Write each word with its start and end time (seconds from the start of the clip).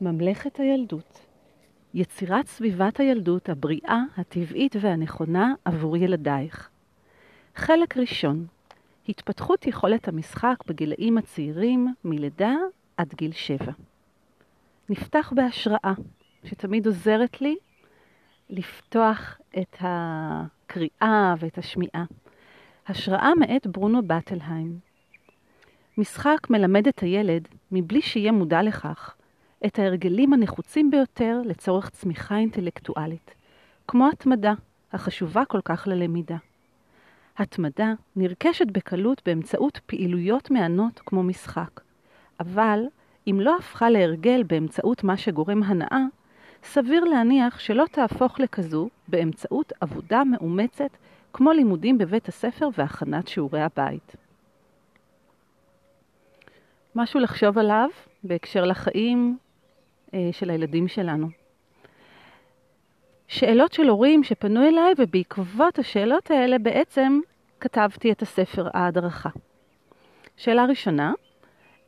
ממלכת 0.00 0.60
הילדות 0.60 1.26
יצירת 1.94 2.46
סביבת 2.46 3.00
הילדות 3.00 3.48
הבריאה, 3.48 4.02
הטבעית 4.16 4.76
והנכונה 4.80 5.54
עבור 5.64 5.96
ילדייך. 5.96 6.70
חלק 7.56 7.96
ראשון 7.96 8.46
התפתחות 9.08 9.66
יכולת 9.66 10.08
המשחק 10.08 10.54
בגילאים 10.66 11.18
הצעירים 11.18 11.94
מלידה 12.04 12.54
עד 12.96 13.14
גיל 13.14 13.32
שבע. 13.32 13.72
נפתח 14.88 15.32
בהשראה, 15.36 15.92
שתמיד 16.44 16.86
עוזרת 16.86 17.40
לי 17.40 17.56
לפתוח 18.50 19.38
את 19.58 19.76
הקריאה 19.80 21.34
ואת 21.38 21.58
השמיעה. 21.58 22.04
השראה 22.86 23.34
מאת 23.34 23.66
ברונו 23.66 24.02
בטלהיים. 24.06 24.78
משחק 25.98 26.50
מלמד 26.50 26.88
את 26.88 26.98
הילד, 26.98 27.48
מבלי 27.72 28.02
שיהיה 28.02 28.32
מודע 28.32 28.62
לכך, 28.62 29.14
את 29.66 29.78
ההרגלים 29.78 30.32
הנחוצים 30.32 30.90
ביותר 30.90 31.40
לצורך 31.44 31.90
צמיחה 31.90 32.36
אינטלקטואלית, 32.36 33.34
כמו 33.88 34.08
התמדה, 34.08 34.54
החשובה 34.92 35.44
כל 35.44 35.60
כך 35.64 35.86
ללמידה. 35.86 36.36
התמדה 37.38 37.92
נרכשת 38.16 38.66
בקלות 38.66 39.22
באמצעות 39.26 39.80
פעילויות 39.86 40.50
מהנות 40.50 41.00
כמו 41.06 41.22
משחק, 41.22 41.80
אבל 42.40 42.84
אם 43.26 43.40
לא 43.40 43.56
הפכה 43.56 43.90
להרגל 43.90 44.42
באמצעות 44.42 45.04
מה 45.04 45.16
שגורם 45.16 45.62
הנאה, 45.62 46.04
סביר 46.62 47.04
להניח 47.04 47.58
שלא 47.58 47.84
תהפוך 47.92 48.40
לכזו 48.40 48.88
באמצעות 49.08 49.72
עבודה 49.80 50.24
מאומצת 50.24 50.90
כמו 51.32 51.52
לימודים 51.52 51.98
בבית 51.98 52.28
הספר 52.28 52.68
והכנת 52.78 53.28
שיעורי 53.28 53.62
הבית. 53.62 54.16
משהו 56.94 57.20
לחשוב 57.20 57.58
עליו 57.58 57.88
בהקשר 58.22 58.64
לחיים 58.64 59.38
של 60.32 60.50
הילדים 60.50 60.88
שלנו. 60.88 61.28
שאלות 63.28 63.72
של 63.72 63.88
הורים 63.88 64.24
שפנו 64.24 64.68
אליי, 64.68 64.94
ובעקבות 64.98 65.78
השאלות 65.78 66.30
האלה 66.30 66.58
בעצם 66.58 67.20
כתבתי 67.60 68.12
את 68.12 68.22
הספר 68.22 68.68
ההדרכה. 68.74 69.30
שאלה 70.36 70.64
ראשונה, 70.64 71.12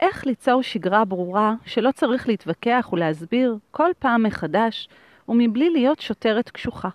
איך 0.00 0.26
ליצור 0.26 0.62
שגרה 0.62 1.04
ברורה 1.04 1.54
שלא 1.66 1.90
צריך 1.92 2.28
להתווכח 2.28 2.88
ולהסביר 2.92 3.56
כל 3.70 3.90
פעם 3.98 4.22
מחדש 4.22 4.88
ומבלי 5.28 5.70
להיות 5.70 6.00
שוטרת 6.00 6.50
קשוחה? 6.50 6.88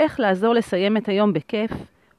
איך 0.00 0.20
לעזור 0.20 0.54
לסיים 0.54 0.96
את 0.96 1.08
היום 1.08 1.32
בכיף 1.32 1.70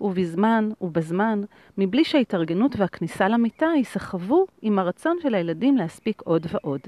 ובזמן 0.01 0.69
ובזמן, 0.81 1.41
מבלי 1.77 2.03
שההתארגנות 2.03 2.75
והכניסה 2.77 3.27
למיטה 3.27 3.67
ייסחבו 3.75 4.45
עם 4.61 4.79
הרצון 4.79 5.17
של 5.21 5.35
הילדים 5.35 5.77
להספיק 5.77 6.21
עוד 6.21 6.47
ועוד? 6.51 6.81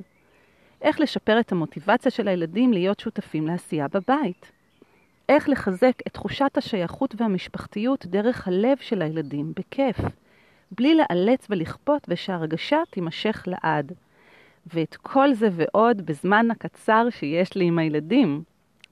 איך 0.82 1.00
לשפר 1.00 1.40
את 1.40 1.52
המוטיבציה 1.52 2.12
של 2.12 2.28
הילדים 2.28 2.74
להיות 2.74 3.00
שותפים 3.00 3.48
לעשייה 3.48 3.88
בבית. 3.88 4.52
איך 5.30 5.50
לחזק 5.50 5.94
את 6.08 6.14
תחושת 6.14 6.58
השייכות 6.58 7.16
והמשפחתיות 7.18 8.06
דרך 8.06 8.48
הלב 8.48 8.78
של 8.78 9.02
הילדים, 9.02 9.54
בכיף, 9.56 9.98
בלי 10.72 10.96
לאלץ 10.96 11.48
ולכפות 11.50 12.06
ושהרגשה 12.08 12.78
תימשך 12.90 13.44
לעד. 13.48 13.92
ואת 14.74 14.96
כל 14.96 15.34
זה 15.34 15.50
ועוד 15.52 16.02
בזמן 16.06 16.52
הקצר 16.52 17.08
שיש 17.10 17.56
לי 17.56 17.66
עם 17.66 17.80
הילדים, 17.80 18.44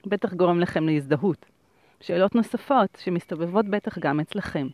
בטח 0.06 0.34
גורם 0.34 0.60
לכם 0.60 0.88
להזדהות. 0.88 1.46
שאלות 2.02 2.36
נוספות 2.36 2.98
שמסתובבות 3.04 3.66
בטח 3.66 4.00
גם 4.00 4.20
אצלכם. 4.20 4.68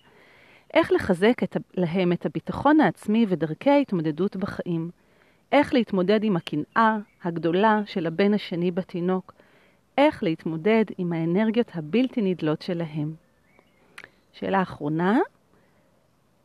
איך 0.73 0.91
לחזק 0.91 1.43
את, 1.43 1.57
להם 1.77 2.11
את 2.11 2.25
הביטחון 2.25 2.79
העצמי 2.79 3.25
ודרכי 3.29 3.69
ההתמודדות 3.69 4.35
בחיים? 4.35 4.89
איך 5.55 5.73
להתמודד 5.73 6.23
עם 6.23 6.35
הקנאה 6.35 6.97
הגדולה 7.23 7.81
של 7.85 8.07
הבן 8.07 8.33
השני 8.33 8.71
בתינוק, 8.71 9.33
איך 9.97 10.23
להתמודד 10.23 10.85
עם 10.97 11.13
האנרגיות 11.13 11.71
הבלתי 11.75 12.21
נדלות 12.21 12.61
שלהם. 12.61 13.13
שאלה 14.33 14.61
אחרונה, 14.61 15.17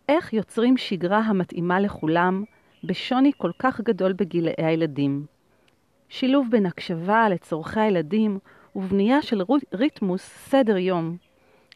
איך 0.09 0.33
יוצרים 0.33 0.77
שגרה 0.77 1.19
המתאימה 1.19 1.81
לכולם 1.81 2.45
בשוני 2.85 3.33
כל 3.39 3.51
כך 3.59 3.81
גדול 3.81 4.13
בגילאי 4.13 4.55
הילדים? 4.59 5.27
שילוב 6.09 6.47
בין 6.51 6.67
הקשבה 6.67 7.29
לצורכי 7.29 7.81
הילדים 7.81 8.39
ובנייה 8.77 9.23
של 9.23 9.43
ריתמוס 9.75 10.23
סדר 10.23 10.77
יום. 10.77 11.17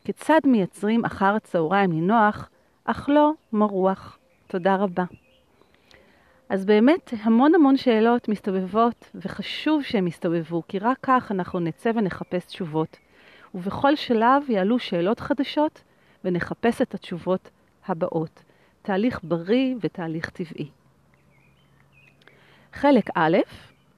כיצד 0.05 0.41
מייצרים 0.45 1.05
אחר 1.05 1.35
הצהריים 1.35 1.93
נינוח, 1.93 2.51
אך 2.85 3.09
לא 3.09 3.33
מרוח. 3.53 4.19
תודה 4.47 4.77
רבה. 4.77 5.05
אז 6.49 6.65
באמת 6.65 7.15
המון 7.23 7.55
המון 7.55 7.77
שאלות 7.77 8.29
מסתובבות, 8.29 9.11
וחשוב 9.15 9.83
שהן 9.83 10.07
יסתובבו, 10.07 10.63
כי 10.69 10.79
רק 10.79 10.99
כך 11.03 11.33
אנחנו 11.33 11.61
נצא 11.61 11.91
ונחפש 11.95 12.47
תשובות. 12.47 12.97
ובכל 13.55 13.97
שלב 13.97 14.43
יעלו 14.49 14.79
שאלות 14.79 15.21
חדשות, 15.21 15.83
ונחפש 16.25 16.83
את 16.83 16.95
התשובות 16.95 17.51
הבאות. 17.87 18.43
תהליך 18.83 19.21
בריא 19.23 19.75
ותהליך 19.81 20.31
טבעי. 20.31 20.69
חלק 22.73 23.11
א', 23.15 23.37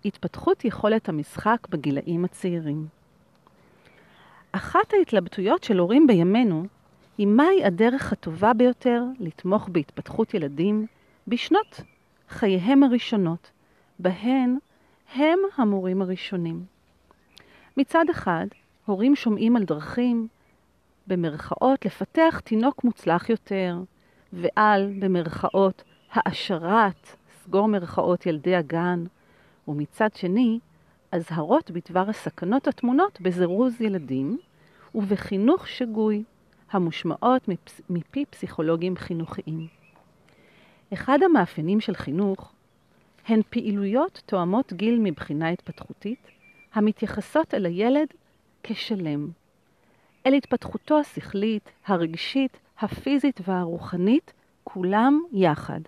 התפתחות 0.05 0.65
יכולת 0.65 1.09
המשחק 1.09 1.67
בגילאים 1.71 2.25
הצעירים. 2.25 2.87
אחת 4.53 4.93
ההתלבטויות 4.93 5.65
של 5.65 5.79
הורים 5.79 6.07
בימינו 6.07 6.67
היא 7.19 7.27
מהי 7.27 7.65
הדרך 7.65 8.13
הטובה 8.13 8.53
ביותר 8.53 9.03
לתמוך 9.19 9.69
בהתפתחות 9.73 10.35
ילדים 10.35 10.87
בשנות 11.29 11.81
חייהם 12.29 12.83
הראשונות, 12.83 13.51
בהן 13.99 14.59
הם 15.15 15.39
המורים 15.57 16.03
הראשונים. 16.03 16.65
מצד 17.77 18.05
אחד, 18.11 18.47
הורים 18.87 19.17
שומעים 19.17 19.57
על 19.57 19.65
דרכים, 19.65 20.29
במרכאות, 21.07 21.85
לפתח 21.85 22.41
תינוק 22.45 22.85
מוצלח 22.85 23.31
יותר, 23.31 23.77
ועל, 24.33 24.93
במרכאות, 24.99 25.83
העשרת, 26.13 27.17
סגור 27.43 27.69
מרכאות, 27.69 28.27
ילדי 28.27 28.57
הגן, 28.57 29.05
ומצד 29.69 30.09
שני, 30.15 30.59
אזהרות 31.13 31.71
בדבר 31.71 32.11
הסכנות 32.11 32.69
הטמונות 32.69 33.21
בזירוז 33.21 33.81
ילדים 33.81 34.39
ובחינוך 34.95 35.69
שגוי, 35.69 36.25
המושמעות 36.71 37.49
מפי 37.91 38.25
פסיכולוגים 38.31 38.97
חינוכיים. 38.97 39.76
אחד 40.93 41.19
המאפיינים 41.23 41.81
של 41.81 41.95
חינוך 41.95 42.53
הן 43.27 43.41
פעילויות 43.51 44.23
תואמות 44.27 44.73
גיל 44.73 44.99
מבחינה 44.99 45.49
התפתחותית, 45.49 46.27
המתייחסות 46.75 47.55
אל 47.55 47.67
הילד 47.67 48.09
כשלם, 48.63 49.29
אל 50.27 50.35
התפתחותו 50.35 50.99
השכלית, 50.99 51.71
הרגשית, 51.87 52.59
הפיזית 52.81 53.41
והרוחנית, 53.49 54.33
כולם 54.65 55.21
יחד. 55.33 55.81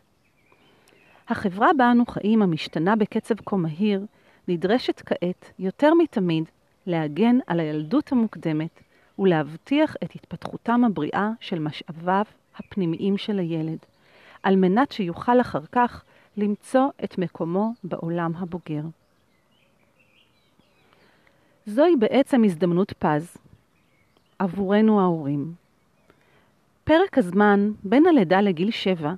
החברה 1.29 1.69
בה 1.77 1.91
אנו 1.91 2.07
חיים, 2.07 2.43
המשתנה 2.43 2.97
בקצב 2.97 3.35
כה 3.47 3.57
מהיר, 3.57 4.05
נדרשת 4.49 5.03
כעת, 5.07 5.51
יותר 5.59 5.95
מתמיד, 5.95 6.45
להגן 6.87 7.39
על 7.47 7.61
הילדות 7.61 8.13
המוקדמת 8.13 8.81
ולהבטיח 9.19 9.97
את 10.05 10.15
התפתחותם 10.15 10.85
הבריאה 10.85 11.31
של 11.41 11.59
משאביו 11.59 12.25
הפנימיים 12.57 13.19
של 13.19 13.39
הילד. 13.39 13.79
על 14.43 14.57
מנת 14.57 14.93
שיוכל 14.93 15.41
אחר 15.41 15.63
כך 15.73 16.05
למצוא 16.37 16.89
את 17.05 17.19
מקומו 17.19 17.73
בעולם 17.85 18.33
הבוגר. 18.37 18.83
זוהי 21.67 21.97
בעצם 21.97 22.45
הזדמנות 22.45 22.93
פז 22.93 23.37
עבורנו 24.39 25.01
ההורים. 25.01 25.53
פרק 26.85 27.19
הזמן 27.19 27.71
בין 27.85 28.07
הלידה 28.07 28.41
לגיל 28.41 28.71
שבע 28.71 29.13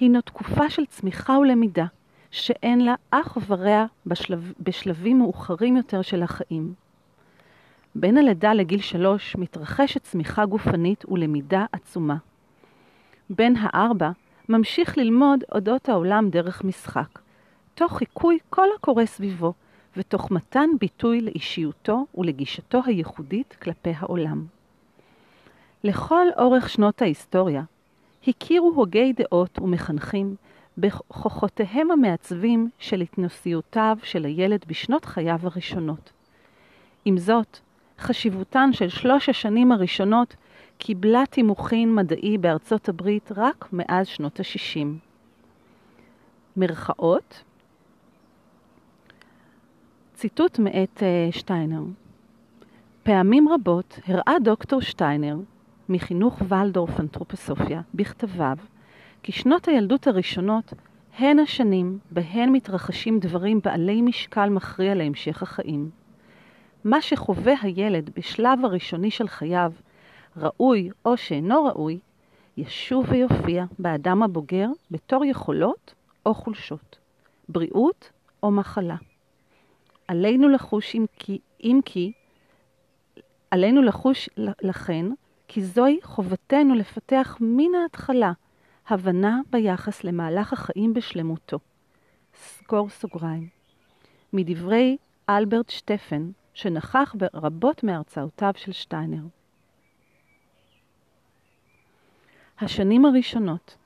הינו 0.00 0.20
תקופה 0.20 0.70
של 0.70 0.86
צמיחה 0.86 1.38
ולמידה 1.38 1.86
שאין 2.30 2.84
לה 2.84 2.94
אח 3.10 3.38
ורע 3.48 3.86
בשלב, 4.06 4.52
בשלבים 4.60 5.18
מאוחרים 5.18 5.76
יותר 5.76 6.02
של 6.02 6.22
החיים. 6.22 6.74
בין 7.94 8.16
הלידה 8.16 8.54
לגיל 8.54 8.80
שלוש 8.80 9.36
מתרחשת 9.36 10.02
צמיחה 10.02 10.46
גופנית 10.46 11.04
ולמידה 11.08 11.64
עצומה. 11.72 12.16
בין 13.30 13.54
הארבע 13.60 14.10
ממשיך 14.48 14.98
ללמוד 14.98 15.44
אודות 15.54 15.88
העולם 15.88 16.30
דרך 16.30 16.64
משחק, 16.64 17.18
תוך 17.74 17.98
חיקוי 17.98 18.38
כל 18.50 18.68
הקורא 18.78 19.04
סביבו, 19.04 19.52
ותוך 19.96 20.30
מתן 20.30 20.68
ביטוי 20.80 21.20
לאישיותו 21.20 22.06
ולגישתו 22.14 22.80
הייחודית 22.86 23.56
כלפי 23.62 23.92
העולם. 23.96 24.44
לכל 25.84 26.26
אורך 26.38 26.68
שנות 26.68 27.02
ההיסטוריה 27.02 27.62
הכירו 28.28 28.72
הוגי 28.74 29.12
דעות 29.12 29.58
ומחנכים 29.58 30.34
בכוחותיהם 30.78 31.90
המעצבים 31.90 32.70
של 32.78 33.00
התנסיותיו 33.00 33.98
של 34.02 34.24
הילד 34.24 34.64
בשנות 34.66 35.04
חייו 35.04 35.38
הראשונות. 35.42 36.12
עם 37.04 37.18
זאת, 37.18 37.58
חשיבותן 37.98 38.72
של 38.72 38.88
שלוש 38.88 39.28
השנים 39.28 39.72
הראשונות 39.72 40.36
קיבלה 40.78 41.22
תימוכין 41.30 41.94
מדעי 41.94 42.38
בארצות 42.38 42.88
הברית 42.88 43.32
רק 43.36 43.68
מאז 43.72 44.06
שנות 44.06 44.40
ה-60. 44.40 44.86
מרכאות 46.56 47.42
ציטוט 50.14 50.58
מאת 50.58 51.02
uh, 51.02 51.36
שטיינר. 51.36 51.82
פעמים 53.02 53.48
רבות 53.48 53.98
הראה 54.06 54.34
דוקטור 54.44 54.80
שטיינר, 54.80 55.36
מחינוך 55.88 56.42
ולדורף 56.48 57.00
אנתרופוסופיה, 57.00 57.80
בכתביו, 57.94 58.56
כי 59.22 59.32
שנות 59.32 59.68
הילדות 59.68 60.06
הראשונות 60.06 60.72
הן 61.18 61.38
השנים 61.38 61.98
בהן 62.10 62.48
מתרחשים 62.52 63.18
דברים 63.18 63.60
בעלי 63.64 64.02
משקל 64.02 64.48
מכריע 64.48 64.94
להמשך 64.94 65.42
החיים. 65.42 65.90
מה 66.84 67.00
שחווה 67.00 67.54
הילד 67.62 68.10
בשלב 68.16 68.64
הראשוני 68.64 69.10
של 69.10 69.28
חייו, 69.28 69.72
ראוי 70.36 70.90
או 71.04 71.16
שאינו 71.16 71.64
ראוי, 71.64 71.98
ישוב 72.56 73.06
ויופיע 73.08 73.64
באדם 73.78 74.22
הבוגר 74.22 74.68
בתור 74.90 75.24
יכולות 75.24 75.94
או 76.26 76.34
חולשות, 76.34 76.98
בריאות 77.48 78.10
או 78.42 78.50
מחלה. 78.50 78.96
עלינו 80.08 80.48
לחוש 80.48 80.94
אם 80.94 81.06
כי, 81.18 81.38
אם 81.62 81.80
כי 81.84 82.12
עלינו 83.50 83.82
לחוש 83.82 84.28
לכן, 84.62 85.06
כי 85.48 85.64
זוהי 85.64 85.98
חובתנו 86.02 86.74
לפתח 86.74 87.36
מן 87.40 87.74
ההתחלה 87.82 88.32
הבנה 88.88 89.40
ביחס 89.50 90.04
למהלך 90.04 90.52
החיים 90.52 90.94
בשלמותו. 90.94 91.58
סגור 92.34 92.88
סוגריים. 92.88 93.48
מדברי 94.32 94.96
אלברט 95.28 95.70
שטפן, 95.70 96.30
שנכח 96.54 97.14
ברבות 97.18 97.84
מהרצאותיו 97.84 98.52
של 98.56 98.72
שטיינר. 98.72 99.22
השנים 102.60 103.04
הראשונות 103.04 103.76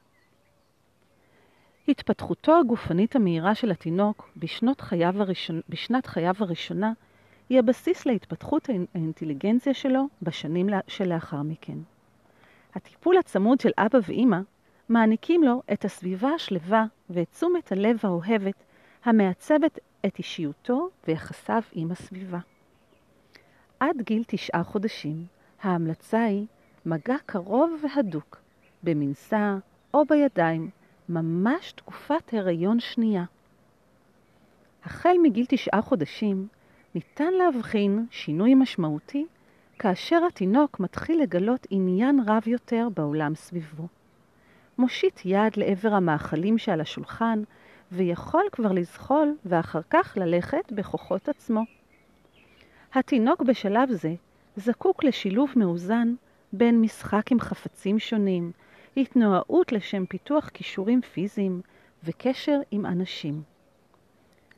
התפתחותו 1.88 2.58
הגופנית 2.58 3.16
המהירה 3.16 3.54
של 3.54 3.70
התינוק 3.70 4.30
בשנות 4.36 4.80
חייו 4.80 5.22
הראשון, 5.22 5.60
בשנת 5.68 6.06
חייו 6.06 6.34
הראשונה 6.38 6.92
היא 7.48 7.58
הבסיס 7.58 8.06
להתפתחות 8.06 8.68
האינטליגנציה 8.94 9.74
שלו 9.74 10.08
בשנים 10.22 10.68
שלאחר 10.86 11.42
מכן. 11.42 11.78
הטיפול 12.74 13.16
הצמוד 13.18 13.60
של 13.60 13.70
אבא 13.78 13.98
ואימא 14.08 14.38
מעניקים 14.88 15.42
לו 15.42 15.62
את 15.72 15.84
הסביבה 15.84 16.28
השלווה 16.28 16.84
ואת 17.10 17.30
תשומת 17.30 17.72
הלב 17.72 17.98
האוהבת 18.02 18.64
המעצבת 19.04 19.78
את 20.06 20.18
אישיותו 20.18 20.88
ויחסיו 21.08 21.62
עם 21.72 21.90
הסביבה. 21.90 22.38
עד 23.80 24.02
גיל 24.02 24.22
תשעה 24.26 24.64
חודשים 24.64 25.26
ההמלצה 25.62 26.24
היא 26.24 26.46
מגע 26.86 27.16
קרוב 27.26 27.82
והדוק, 27.82 28.40
במנסה 28.82 29.56
או 29.94 30.04
בידיים, 30.04 30.70
ממש 31.08 31.72
תקופת 31.72 32.34
הריון 32.34 32.80
שנייה. 32.80 33.24
החל 34.84 35.16
מגיל 35.22 35.46
תשעה 35.48 35.82
חודשים 35.82 36.48
ניתן 36.94 37.32
להבחין 37.32 38.06
שינוי 38.10 38.54
משמעותי 38.54 39.26
כאשר 39.78 40.20
התינוק 40.28 40.80
מתחיל 40.80 41.22
לגלות 41.22 41.66
עניין 41.70 42.20
רב 42.26 42.42
יותר 42.48 42.88
בעולם 42.94 43.34
סביבו. 43.34 43.86
מושיט 44.78 45.20
יד 45.24 45.52
לעבר 45.56 45.94
המאכלים 45.94 46.58
שעל 46.58 46.80
השולחן 46.80 47.42
ויכול 47.92 48.44
כבר 48.52 48.72
לזחול 48.72 49.36
ואחר 49.44 49.80
כך 49.90 50.16
ללכת 50.20 50.72
בכוחות 50.72 51.28
עצמו. 51.28 51.64
התינוק 52.94 53.42
בשלב 53.42 53.90
זה 53.90 54.14
זקוק 54.56 55.04
לשילוב 55.04 55.52
מאוזן 55.56 56.14
בין 56.52 56.80
משחק 56.80 57.32
עם 57.32 57.40
חפצים 57.40 57.98
שונים, 57.98 58.52
התנועות 58.96 59.72
לשם 59.72 60.06
פיתוח 60.06 60.48
כישורים 60.48 61.02
פיזיים 61.02 61.60
וקשר 62.04 62.60
עם 62.70 62.86
אנשים. 62.86 63.42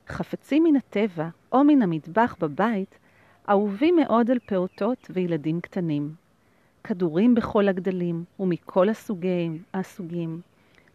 חפצים 0.08 0.64
מן 0.64 0.76
הטבע 0.76 1.28
או 1.52 1.64
מן 1.64 1.82
המטבח 1.82 2.36
בבית 2.40 2.98
אהובים 3.48 3.96
מאוד 3.96 4.30
על 4.30 4.38
פעוטות 4.46 5.10
וילדים 5.10 5.60
קטנים. 5.60 6.14
כדורים 6.84 7.34
בכל 7.34 7.68
הגדלים 7.68 8.24
ומכל 8.40 8.88
הסוגים, 8.88 9.62
הסוגים. 9.74 10.40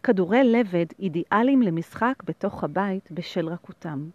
כדורי 0.02 0.44
לבד 0.44 0.86
אידיאליים 0.98 1.62
למשחק 1.62 2.14
בתוך 2.24 2.64
הבית 2.64 3.12
בשל 3.12 3.48
רכותם. 3.48 4.10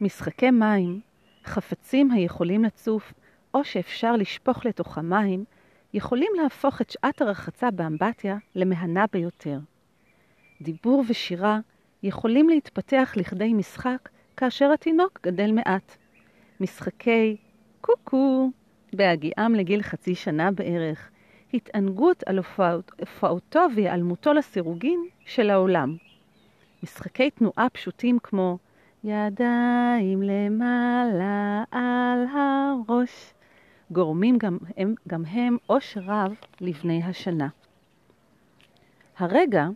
משחקי 0.00 0.50
מים, 0.50 1.00
חפצים 1.44 2.10
היכולים 2.10 2.64
לצוף 2.64 3.12
או 3.54 3.64
שאפשר 3.64 4.16
לשפוך 4.16 4.66
לתוכם 4.66 5.10
מים, 5.10 5.44
יכולים 5.94 6.32
להפוך 6.42 6.80
את 6.80 6.90
שעת 6.90 7.20
הרחצה 7.20 7.70
באמבטיה 7.70 8.36
למהנה 8.54 9.04
ביותר. 9.12 9.58
דיבור 10.60 11.04
ושירה 11.08 11.58
יכולים 12.02 12.48
להתפתח 12.48 13.12
לכדי 13.16 13.52
משחק 13.52 14.08
כאשר 14.36 14.72
התינוק 14.72 15.20
גדל 15.22 15.52
מעט. 15.52 15.96
משחקי 16.60 17.36
קוקו 17.80 18.50
בהגיעם 18.92 19.54
לגיל 19.54 19.82
חצי 19.82 20.14
שנה 20.14 20.50
בערך, 20.50 21.10
התענגות 21.54 22.22
על 22.26 22.38
הופעותו 22.98 23.66
והיעלמותו 23.76 24.32
לסירוגין 24.32 25.00
של 25.26 25.50
העולם. 25.50 25.96
משחקי 26.82 27.30
תנועה 27.30 27.66
פשוטים 27.72 28.18
כמו 28.22 28.58
ידיים 29.04 30.22
למעלה 30.22 31.64
על 31.70 32.24
הראש, 32.32 33.34
גורמים 33.90 34.38
גם 34.38 34.58
הם, 34.76 34.94
גם 35.08 35.24
הם 35.24 35.56
עושר 35.66 36.00
רב 36.00 36.34
לבני 36.60 37.02
השנה. 37.02 37.48
הרגע 39.18 39.66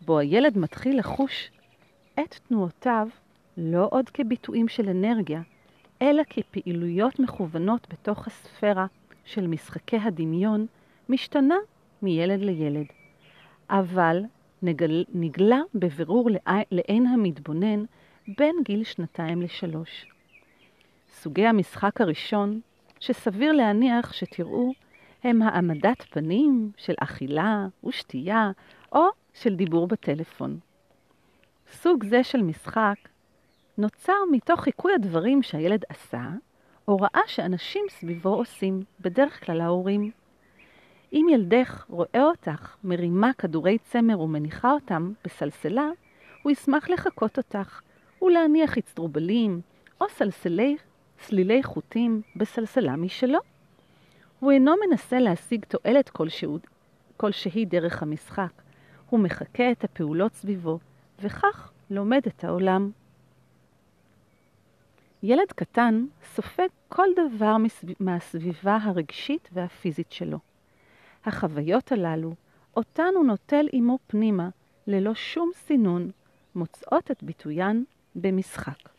בו 0.00 0.18
הילד 0.18 0.58
מתחיל 0.58 0.98
לחוש 0.98 1.50
את 2.20 2.34
תנועותיו 2.48 3.08
לא 3.56 3.88
עוד 3.90 4.10
כביטויים 4.10 4.68
של 4.68 4.88
אנרגיה, 4.88 5.42
אלא 6.02 6.22
כפעילויות 6.30 7.18
מכוונות 7.18 7.86
בתוך 7.90 8.26
הספירה 8.26 8.86
של 9.24 9.46
משחקי 9.46 9.96
הדמיון, 9.96 10.66
משתנה 11.08 11.56
מילד 12.02 12.40
לילד. 12.40 12.86
אבל 13.70 14.22
נגל, 14.62 15.04
נגלה 15.14 15.60
בבירור 15.74 16.30
לעין 16.70 17.06
המתבונן 17.06 17.84
בין 18.38 18.56
גיל 18.64 18.84
שנתיים 18.84 19.42
לשלוש. 19.42 20.06
סוגי 21.12 21.46
המשחק 21.46 22.00
הראשון, 22.00 22.60
שסביר 23.00 23.52
להניח 23.52 24.12
שתראו, 24.12 24.72
הם 25.24 25.42
העמדת 25.42 26.02
פנים 26.10 26.70
של 26.76 26.94
אכילה 27.00 27.66
ושתייה 27.84 28.50
או 28.92 29.06
של 29.34 29.54
דיבור 29.54 29.86
בטלפון. 29.86 30.58
סוג 31.72 32.04
זה 32.04 32.24
של 32.24 32.42
משחק 32.42 32.96
נוצר 33.78 34.12
מתוך 34.32 34.60
חיקוי 34.60 34.94
הדברים 34.94 35.42
שהילד 35.42 35.84
עשה, 35.88 36.28
או 36.88 36.96
ראה 36.96 37.22
שאנשים 37.26 37.84
סביבו 37.90 38.34
עושים, 38.34 38.82
בדרך 39.00 39.44
כלל 39.46 39.60
ההורים. 39.60 40.10
אם 41.12 41.26
ילדך 41.30 41.84
רואה 41.88 42.22
אותך 42.22 42.76
מרימה 42.84 43.32
כדורי 43.32 43.78
צמר 43.78 44.20
ומניחה 44.20 44.72
אותם 44.72 45.12
בסלסלה, 45.24 45.88
הוא 46.42 46.52
ישמח 46.52 46.90
לחקות 46.90 47.38
אותך 47.38 47.80
ולהניח 48.22 48.78
אצטרובלים 48.78 49.60
או 50.00 50.06
סלסלי, 50.08 50.76
סלילי 51.22 51.62
חוטים 51.62 52.22
בסלסלה 52.36 52.96
משלו. 52.96 53.38
הוא 54.40 54.52
אינו 54.52 54.74
מנסה 54.88 55.18
להשיג 55.18 55.64
תועלת 55.64 56.08
כלשהו, 56.08 56.58
כלשהי 57.16 57.64
דרך 57.64 58.02
המשחק, 58.02 58.52
הוא 59.10 59.20
מחקה 59.20 59.70
את 59.70 59.84
הפעולות 59.84 60.34
סביבו, 60.34 60.78
וכך 61.22 61.70
לומד 61.90 62.20
את 62.26 62.44
העולם. 62.44 62.90
ילד 65.22 65.52
קטן 65.54 66.04
סופג 66.34 66.68
כל 66.88 67.06
דבר 67.16 67.56
מהסביבה 68.00 68.78
הרגשית 68.82 69.48
והפיזית 69.52 70.12
שלו. 70.12 70.38
החוויות 71.24 71.92
הללו, 71.92 72.34
אותן 72.76 73.12
הוא 73.16 73.24
נוטל 73.24 73.66
עמו 73.72 73.98
פנימה, 74.06 74.48
ללא 74.86 75.14
שום 75.14 75.50
סינון, 75.54 76.10
מוצאות 76.54 77.10
את 77.10 77.22
ביטוין 77.22 77.84
במשחק. 78.14 78.97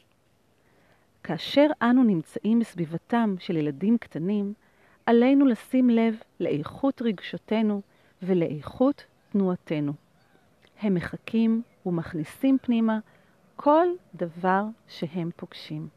כאשר 1.24 1.68
אנו 1.82 2.04
נמצאים 2.04 2.60
בסביבתם 2.60 3.36
של 3.40 3.58
ילדים 3.58 3.98
קטנים, 3.98 4.54
עלינו 5.06 5.46
לשים 5.46 5.90
לב 5.90 6.16
לאיכות 6.40 7.02
רגשותינו 7.02 7.82
ולאיכות 8.22 9.06
תנועתנו. 9.32 9.94
הם 10.80 10.94
מחכים 10.94 11.62
ומכניסים 11.86 12.58
פנימה 12.62 13.00
כל 13.56 13.88
דבר 14.16 14.64
שהם 14.88 15.30
פוגשים. 15.36 15.88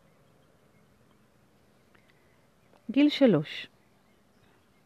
גיל 2.90 3.08
שלוש 3.08 3.66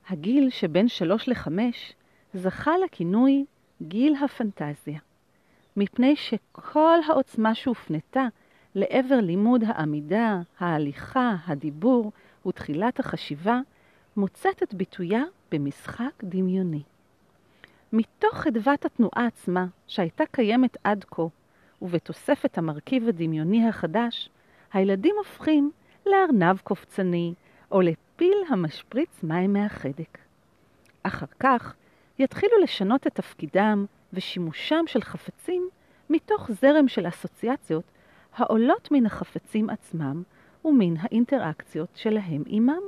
הגיל 0.09 0.51
שבין 0.51 0.89
שלוש 0.89 1.29
לחמש 1.29 1.93
זכה 2.35 2.73
לכינוי 2.85 3.45
גיל 3.83 4.15
הפנטזיה, 4.25 4.99
מפני 5.77 6.17
שכל 6.17 6.99
העוצמה 7.09 7.55
שהופנתה 7.55 8.27
לעבר 8.77 9.21
לימוד 9.21 9.65
העמידה, 9.67 10.41
ההליכה, 10.59 11.35
הדיבור 11.47 12.13
ותחילת 12.47 13.01
החשיבה, 13.01 13.61
מוצאת 14.17 14.63
את 14.63 14.75
ביטויה 14.75 15.23
במשחק 15.53 16.25
דמיוני. 16.25 16.83
מתוך 17.93 18.35
חדוות 18.35 18.85
התנועה 18.85 19.27
עצמה, 19.27 19.67
שהייתה 19.87 20.25
קיימת 20.31 20.77
עד 20.85 21.05
כה, 21.11 21.23
ובתוספת 21.83 22.59
המרכיב 22.59 23.09
הדמיוני 23.09 23.69
החדש, 23.69 24.29
הילדים 24.73 25.15
הופכים 25.19 25.71
לארנב 26.07 26.59
קופצני 26.59 27.35
או 27.71 27.81
לפיל 27.81 28.39
המשפריץ 28.49 29.23
מים 29.23 29.53
מהחדק. 29.53 30.19
אחר 31.03 31.27
כך 31.41 31.75
יתחילו 32.19 32.59
לשנות 32.63 33.07
את 33.07 33.15
תפקידם 33.15 33.85
ושימושם 34.13 34.85
של 34.87 35.03
חפצים 35.03 35.69
מתוך 36.11 36.51
זרם 36.51 36.89
של 36.89 37.09
אסוציאציות 37.09 37.85
העולות 38.37 38.89
מן 38.93 39.07
החפצים 39.07 39.71
עצמם 39.71 40.23
ומן 40.65 40.97
האינטראקציות 41.01 41.89
שלהם 41.95 42.43
עמם. 42.47 42.83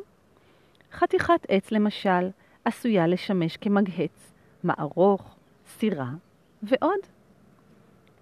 חתיכת 0.93 1.47
עץ 1.49 1.73
למשל 1.73 2.29
עשויה 2.65 3.07
לשמש 3.07 3.57
כמגהץ, 3.57 4.33
מערוך, 4.65 5.37
סירה 5.67 6.11
ועוד. 6.63 6.99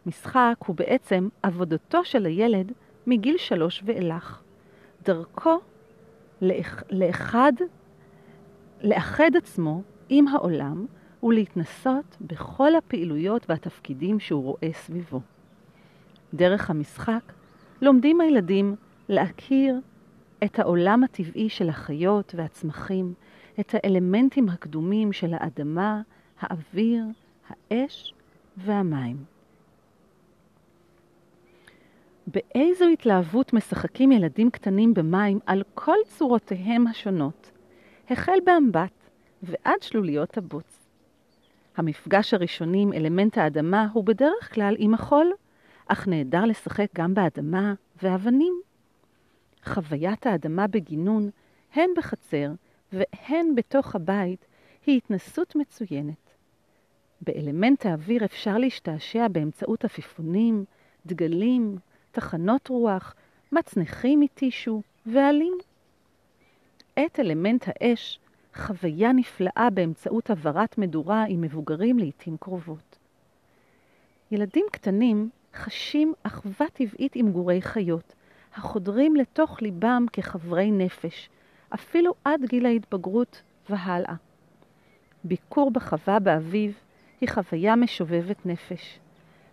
משחק 0.07 0.55
הוא 0.67 0.77
בעצם 0.77 1.29
עבודתו 1.43 2.05
של 2.05 2.27
הילד 2.27 2.73
מגיל 3.07 3.37
שלוש 3.39 3.83
ואילך. 3.85 4.43
דרכו 5.05 5.59
לאח, 6.43 6.83
לאחד, 6.91 7.53
לאחד 8.83 9.31
עצמו 9.37 9.83
עם 10.09 10.29
העולם 10.29 10.87
ולהתנסות 11.23 12.17
בכל 12.21 12.75
הפעילויות 12.75 13.51
והתפקידים 13.51 14.21
שהוא 14.21 14.45
רואה 14.45 14.73
סביבו. 14.73 15.21
דרך 16.35 16.71
המשחק 16.71 17.33
לומדים 17.83 18.21
הילדים 18.21 18.75
להכיר 19.09 19.81
את 20.45 20.59
העולם 20.59 21.05
הטבעי 21.05 21.49
של 21.49 21.69
החיות 21.69 22.35
והצמחים, 22.37 23.15
את 23.61 23.75
האלמנטים 23.75 24.49
הקדומים 24.49 25.13
של 25.13 25.35
האדמה, 25.35 26.03
האוויר, 26.41 27.05
האש 27.49 28.15
והמים. 28.57 29.17
באיזו 32.27 32.85
התלהבות 32.85 33.53
משחקים 33.53 34.13
ילדים 34.13 34.51
קטנים 34.51 34.95
במים 34.95 35.39
על 35.47 35.63
כל 35.75 35.97
צורותיהם 36.07 36.87
השונות, 36.87 37.51
החל 38.11 38.39
באמבט 38.45 39.11
ועד 39.43 39.83
שלוליות 39.83 40.39
הבוץ. 40.39 40.89
המפגש 41.77 42.35
הראשוני 42.35 42.83
עם 42.83 42.93
אלמנט 42.93 43.39
האדמה 43.39 43.87
הוא 43.93 44.05
בדרך 44.05 44.55
כלל 44.55 44.75
עם 44.79 44.95
החול, 44.95 45.33
אך 45.87 46.09
נהדר 46.09 46.45
לשחק 46.45 46.87
גם 46.95 47.15
באדמה 47.15 47.75
ואבנים. 48.03 48.61
חוויית 49.65 50.27
האדמה 50.27 50.67
בגינון, 50.67 51.31
הן 51.75 51.91
בחצר 51.97 52.51
והן 52.93 53.55
בתוך 53.55 53.95
הבית, 53.95 54.47
היא 54.87 54.97
התנסות 54.97 55.57
מצוינת. 55.57 56.35
באלמנט 57.21 57.87
האוויר 57.87 58.25
אפשר 58.25 58.59
להשתעשע 58.59 59.29
באמצעות 59.29 59.85
עפיפונים, 59.85 60.65
דגלים, 61.07 61.77
תחנות 62.13 62.69
רוח, 62.69 63.15
מצנחים 63.53 64.21
מטישו 64.21 64.83
ועלים. 65.07 65.59
את 66.99 67.21
אלמנט 67.21 67.65
האש, 67.67 68.21
חוויה 68.55 69.13
נפלאה 69.13 69.69
באמצעות 69.75 70.31
הבערת 70.31 70.79
מדורה 70.79 71.25
עם 71.29 71.41
מבוגרים 71.41 71.99
לעתים 71.99 72.37
קרובות. 72.37 72.99
ילדים 74.31 74.67
קטנים 74.73 75.31
חשים 75.57 76.13
אחווה 76.23 76.67
טבעית 76.73 77.17
עם 77.17 77.31
גורי 77.33 77.63
חיות, 77.63 78.15
החודרים 78.55 79.17
לתוך 79.17 79.63
ליבם 79.63 80.07
כחברי 80.13 80.71
נפש, 80.71 81.29
אפילו 81.75 82.15
עד 82.25 82.45
גיל 82.45 82.67
ההתבגרות 82.67 83.43
והלאה. 83.71 84.15
ביקור 85.25 85.71
בחווה 85.71 86.19
באביב 86.19 86.79
היא 87.21 87.29
חוויה 87.29 87.77
משובבת 87.77 88.47
נפש. 88.47 88.99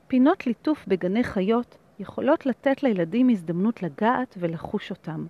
פינות 0.07 0.47
ליטוף 0.47 0.85
בגני 0.87 1.23
חיות 1.23 1.77
יכולות 1.99 2.45
לתת 2.45 2.83
לילדים 2.83 3.29
הזדמנות 3.29 3.83
לגעת 3.83 4.35
ולחוש 4.39 4.89
אותם. 4.89 5.25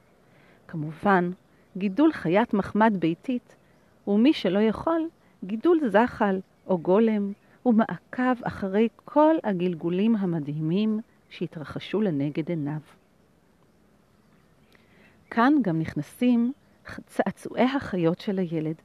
כמובן, 0.68 1.32
גידול 1.77 2.12
חיית 2.13 2.53
מחמד 2.53 2.94
ביתית, 3.00 3.56
ומי 4.08 4.34
שלא 4.34 4.60
יכול, 4.60 5.08
גידול 5.44 5.80
זחל 5.89 6.39
או 6.68 6.77
גולם, 6.77 7.32
ומעקב 7.65 8.43
אחרי 8.43 8.88
כל 9.05 9.36
הגלגולים 9.43 10.15
המדהימים 10.15 11.00
שהתרחשו 11.29 12.01
לנגד 12.01 12.50
עיניו. 12.50 12.79
כאן 15.29 15.53
גם 15.62 15.79
נכנסים 15.79 16.53
צעצועי 17.05 17.63
החיות 17.63 18.20
של 18.20 18.39
הילד. 18.39 18.75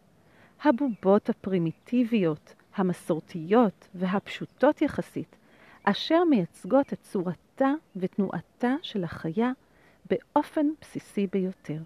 הבובות 0.65 1.29
הפרימיטיביות, 1.29 2.55
המסורתיות 2.77 3.89
והפשוטות 3.95 4.83
יחסית, 4.83 5.37
אשר 5.85 6.25
מייצגות 6.25 6.93
את 6.93 7.01
צורתה 7.03 7.73
ותנועתה 7.97 8.75
של 8.83 9.05
החיה 9.05 9.53
באופן 10.11 10.67
בסיסי 10.81 11.27
ביותר. 11.33 11.79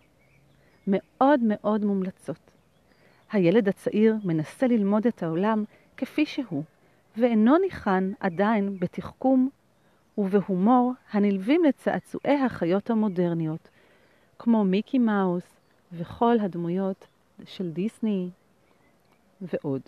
מאוד 0.87 1.41
מאוד 1.43 1.85
מומלצות. 1.85 2.51
הילד 3.33 3.69
הצעיר 3.69 4.17
מנסה 4.25 4.67
ללמוד 4.67 5.07
את 5.07 5.23
העולם 5.23 5.65
כפי 5.97 6.27
שהוא, 6.27 6.63
ואינו 7.17 7.59
ניחן 7.59 8.13
עדיין 8.21 8.79
בתחכום 8.81 9.51
ובהומור 10.19 10.93
הנלווים 11.11 11.65
לצעצועי 11.65 12.41
החיות 12.41 12.91
המודרניות, 12.91 13.69
כמו 14.39 14.65
מיקי 14.65 14.99
מאוס 14.99 15.61
וכל 15.93 16.37
הדמויות 16.41 17.07
של 17.45 17.71
דיסני 17.71 18.31
ועוד. 19.41 19.83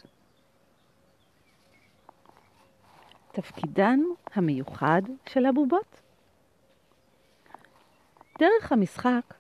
תפקידן 3.33 4.01
המיוחד 4.35 5.03
של 5.27 5.47
הבובות. 5.47 6.01
דרך 8.39 8.73
המשחק 8.73 9.35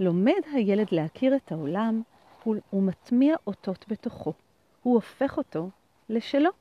לומד 0.00 0.40
הילד 0.52 0.86
להכיר 0.92 1.36
את 1.36 1.52
העולם 1.52 2.02
ומטמיע 2.72 3.36
אותות 3.46 3.84
בתוכו. 3.88 4.32
הוא 4.82 4.94
הופך 4.94 5.38
אותו 5.38 5.70
לשלו. 6.08 6.59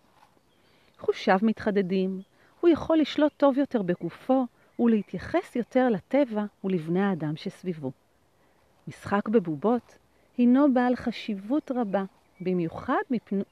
חושיו 1.00 1.40
מתחדדים, 1.42 2.22
הוא 2.60 2.70
יכול 2.70 2.98
לשלוט 2.98 3.34
טוב 3.38 3.58
יותר 3.58 3.82
בגופו 3.82 4.46
ולהתייחס 4.80 5.56
יותר 5.56 5.90
לטבע 5.90 6.46
ולבני 6.64 7.02
האדם 7.02 7.36
שסביבו. 7.36 7.92
משחק 8.88 9.28
בבובות 9.30 9.98
הינו 10.38 10.74
בעל 10.74 10.96
חשיבות 10.96 11.72
רבה, 11.72 12.04
במיוחד 12.42 13.02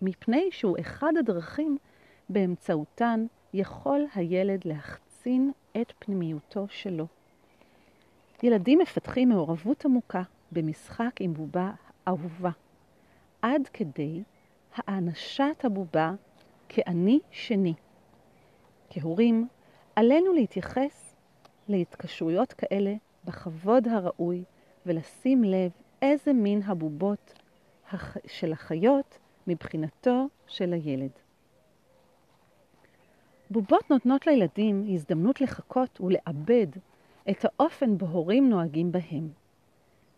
מפני 0.01 0.50
שהוא 0.51 0.77
אחד 0.80 1.13
הדרכים 1.20 1.77
באמצעותן 2.30 3.25
יכול 3.54 4.06
הילד 4.16 4.62
להחצין 4.66 5.51
את 5.82 5.94
פנימיותו 6.00 6.66
שלו. 6.70 7.08
ילדים 8.44 8.80
מפתחים 8.80 9.30
מעורבות 9.30 9.86
עמוקה 9.86 10.22
במשחק 10.51 11.12
עם 11.20 11.34
בובה 11.34 11.72
אהובה, 12.08 12.51
עד 13.42 13.68
כדי 13.74 14.24
האנשת 14.75 15.62
הבובה 15.63 16.13
כאני 16.70 17.20
שני. 17.32 17.74
כהורים, 18.90 19.48
עלינו 19.96 20.34
להתייחס 20.34 21.16
להתקשרויות 21.68 22.54
כאלה 22.54 22.96
בכבוד 23.26 23.88
הראוי 23.88 24.44
ולשים 24.86 25.44
לב 25.44 25.72
איזה 26.02 26.34
מין 26.34 26.62
הבובות 26.64 27.34
של 28.28 28.52
החיות 28.52 29.20
מבחינתו 29.48 30.28
של 30.48 30.74
הילד. 30.74 31.12
בובות 33.50 33.90
נותנות 33.90 34.28
לילדים 34.28 34.86
הזדמנות 34.94 35.42
לחכות 35.42 36.02
ולעבד 36.02 36.68
את 37.30 37.46
האופן 37.46 37.98
בו 37.98 38.06
הורים 38.06 38.50
נוהגים 38.50 38.92
בהם. 38.92 39.30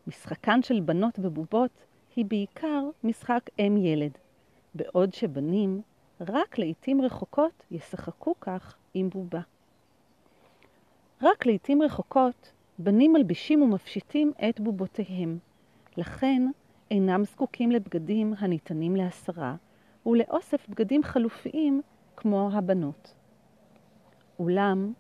משחקן 0.07 0.63
של 0.63 0.79
בנות 0.79 1.19
בבובות 1.19 1.85
היא 2.15 2.25
בעיקר 2.25 2.83
משחק 3.03 3.49
אם-ילד, 3.59 4.11
בעוד 4.75 5.13
שבנים 5.13 5.81
רק 6.27 6.57
לעתים 6.57 7.01
רחוקות 7.01 7.65
ישחקו 7.71 8.33
כך 8.41 8.75
עם 8.93 9.09
בובה. 9.09 9.41
רק 11.21 11.45
לעתים 11.45 11.81
רחוקות 11.81 12.51
בנים 12.79 13.13
מלבישים 13.13 13.61
ומפשיטים 13.61 14.31
את 14.49 14.59
בובותיהם, 14.59 15.37
לכן 15.97 16.47
אינם 16.91 17.23
זקוקים 17.23 17.71
לבגדים 17.71 18.33
הניתנים 18.37 18.95
להסרה 18.95 19.55
ולאוסף 20.05 20.69
בגדים 20.69 21.03
חלופיים 21.03 21.81
כמו 22.15 22.49
הבנות. 22.53 23.13
אולם, 24.39 24.93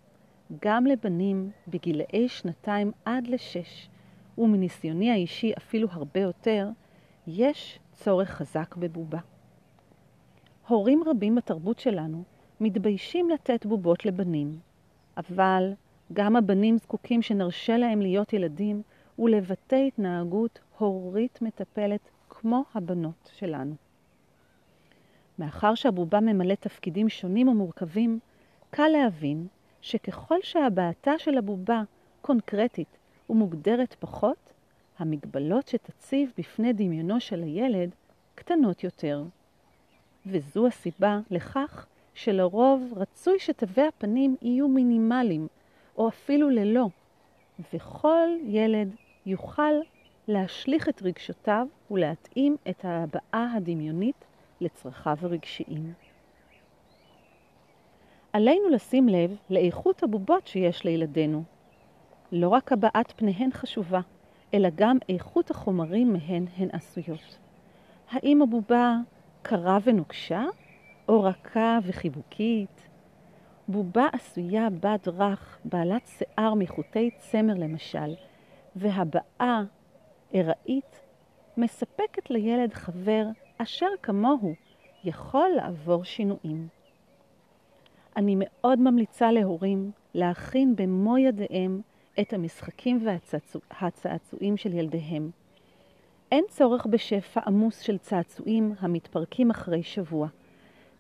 גם 0.61 0.85
לבנים 0.85 1.51
בגילאי 1.67 2.29
שנתיים 2.29 2.91
עד 3.05 3.27
לשש, 3.27 3.89
ומניסיוני 4.37 5.11
האישי 5.11 5.53
אפילו 5.57 5.87
הרבה 5.91 6.19
יותר, 6.19 6.69
יש 7.27 7.79
צורך 7.93 8.29
חזק 8.29 8.75
בבובה. 8.75 9.19
הורים 10.69 11.03
רבים 11.05 11.35
בתרבות 11.35 11.79
שלנו 11.79 12.23
מתביישים 12.59 13.29
לתת 13.29 13.65
בובות 13.65 14.05
לבנים, 14.05 14.59
אבל 15.17 15.73
גם 16.13 16.35
הבנים 16.35 16.77
זקוקים 16.77 17.21
שנרשה 17.21 17.77
להם 17.77 18.01
להיות 18.01 18.33
ילדים 18.33 18.81
ולבטא 19.19 19.75
התנהגות 19.75 20.59
הורית 20.77 21.41
מטפלת 21.41 22.09
כמו 22.29 22.63
הבנות 22.73 23.31
שלנו. 23.37 23.75
מאחר 25.39 25.75
שהבובה 25.75 26.19
ממלא 26.19 26.55
תפקידים 26.55 27.09
שונים 27.09 27.47
ומורכבים, 27.47 28.19
קל 28.69 28.87
להבין 28.87 29.47
שככל 29.81 30.37
שהבעתה 30.43 31.11
של 31.17 31.37
הבובה 31.37 31.81
קונקרטית 32.21 32.97
ומוגדרת 33.29 33.95
פחות, 33.99 34.53
המגבלות 34.99 35.67
שתציב 35.67 36.31
בפני 36.37 36.73
דמיונו 36.73 37.19
של 37.19 37.43
הילד 37.43 37.89
קטנות 38.35 38.83
יותר. 38.83 39.23
וזו 40.31 40.67
הסיבה 40.67 41.19
לכך 41.31 41.85
שלרוב 42.13 42.93
רצוי 42.95 43.39
שתווי 43.39 43.87
הפנים 43.87 44.35
יהיו 44.41 44.67
מינימליים, 44.67 45.47
או 45.97 46.07
אפילו 46.07 46.49
ללא, 46.49 46.87
וכל 47.73 48.27
ילד 48.45 48.95
יוכל 49.25 49.73
להשליך 50.27 50.89
את 50.89 51.01
רגשותיו 51.01 51.67
ולהתאים 51.91 52.55
את 52.69 52.85
ההבעה 52.85 53.53
הדמיונית 53.55 54.25
לצרכיו 54.61 55.17
הרגשיים. 55.21 55.93
עלינו 58.33 58.69
לשים 58.69 59.09
לב 59.09 59.35
לאיכות 59.49 60.03
הבובות 60.03 60.47
שיש 60.47 60.85
לילדינו. 60.85 61.43
לא 62.31 62.49
רק 62.49 62.71
הבעת 62.71 63.13
פניהן 63.15 63.51
חשובה, 63.51 63.99
אלא 64.53 64.69
גם 64.75 64.97
איכות 65.09 65.51
החומרים 65.51 66.13
מהן 66.13 66.45
הן 66.57 66.69
עשויות. 66.71 67.37
האם 68.11 68.41
הבובה 68.41 68.97
קרה 69.41 69.77
ונוקשה, 69.83 70.43
או 71.09 71.23
רכה 71.23 71.79
וחיבוקית? 71.83 72.87
בובה 73.67 74.07
עשויה 74.13 74.69
בד 74.69 75.07
רך, 75.07 75.59
בעלת 75.65 76.07
שיער 76.07 76.53
מחוטי 76.53 77.09
צמר 77.17 77.53
למשל, 77.53 78.15
והבעה 78.75 79.63
ארעית, 80.35 81.01
מספקת 81.57 82.29
לילד 82.29 82.73
חבר 82.73 83.25
אשר 83.57 83.87
כמוהו 84.03 84.53
יכול 85.03 85.49
לעבור 85.55 86.03
שינויים. 86.03 86.67
אני 88.15 88.35
מאוד 88.39 88.79
ממליצה 88.79 89.31
להורים 89.31 89.91
להכין 90.13 90.75
במו 90.75 91.17
ידיהם 91.17 91.81
את 92.21 92.33
המשחקים 92.33 93.05
והצעצועים 93.69 94.57
של 94.57 94.73
ילדיהם. 94.73 95.31
אין 96.31 96.45
צורך 96.49 96.85
בשפע 96.85 97.41
עמוס 97.47 97.79
של 97.79 97.97
צעצועים 97.97 98.73
המתפרקים 98.79 99.49
אחרי 99.49 99.83
שבוע. 99.83 100.27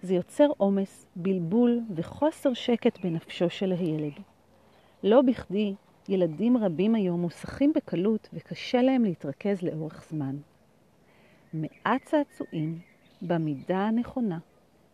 זה 0.01 0.13
יוצר 0.13 0.47
עומס, 0.57 1.07
בלבול 1.15 1.79
וחוסר 1.95 2.53
שקט 2.53 2.99
בנפשו 3.03 3.49
של 3.49 3.71
הילד. 3.71 4.13
לא 5.03 5.21
בכדי 5.21 5.73
ילדים 6.09 6.57
רבים 6.57 6.95
היום 6.95 7.21
מוסכים 7.21 7.73
בקלות 7.75 8.29
וקשה 8.33 8.81
להם 8.81 9.03
להתרכז 9.03 9.61
לאורך 9.61 10.05
זמן. 10.09 10.35
מעט 11.53 12.01
צעצועים 12.03 12.79
במידה 13.21 13.77
הנכונה, 13.77 14.39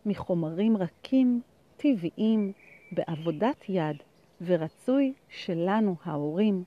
מחומרים 0.06 0.76
רכים, 0.76 1.40
טבעיים, 1.76 2.52
בעבודת 2.92 3.64
יד, 3.68 3.96
ורצוי 4.40 5.12
שלנו, 5.28 5.96
ההורים, 6.04 6.64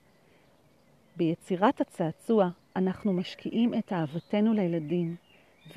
ביצירת 1.16 1.82
הצעצוע 1.82 2.50
אנחנו 2.76 3.14
משקיעים 3.14 3.74
את 3.74 3.94
אהבתנו 3.94 4.54
לילדים, 4.54 5.16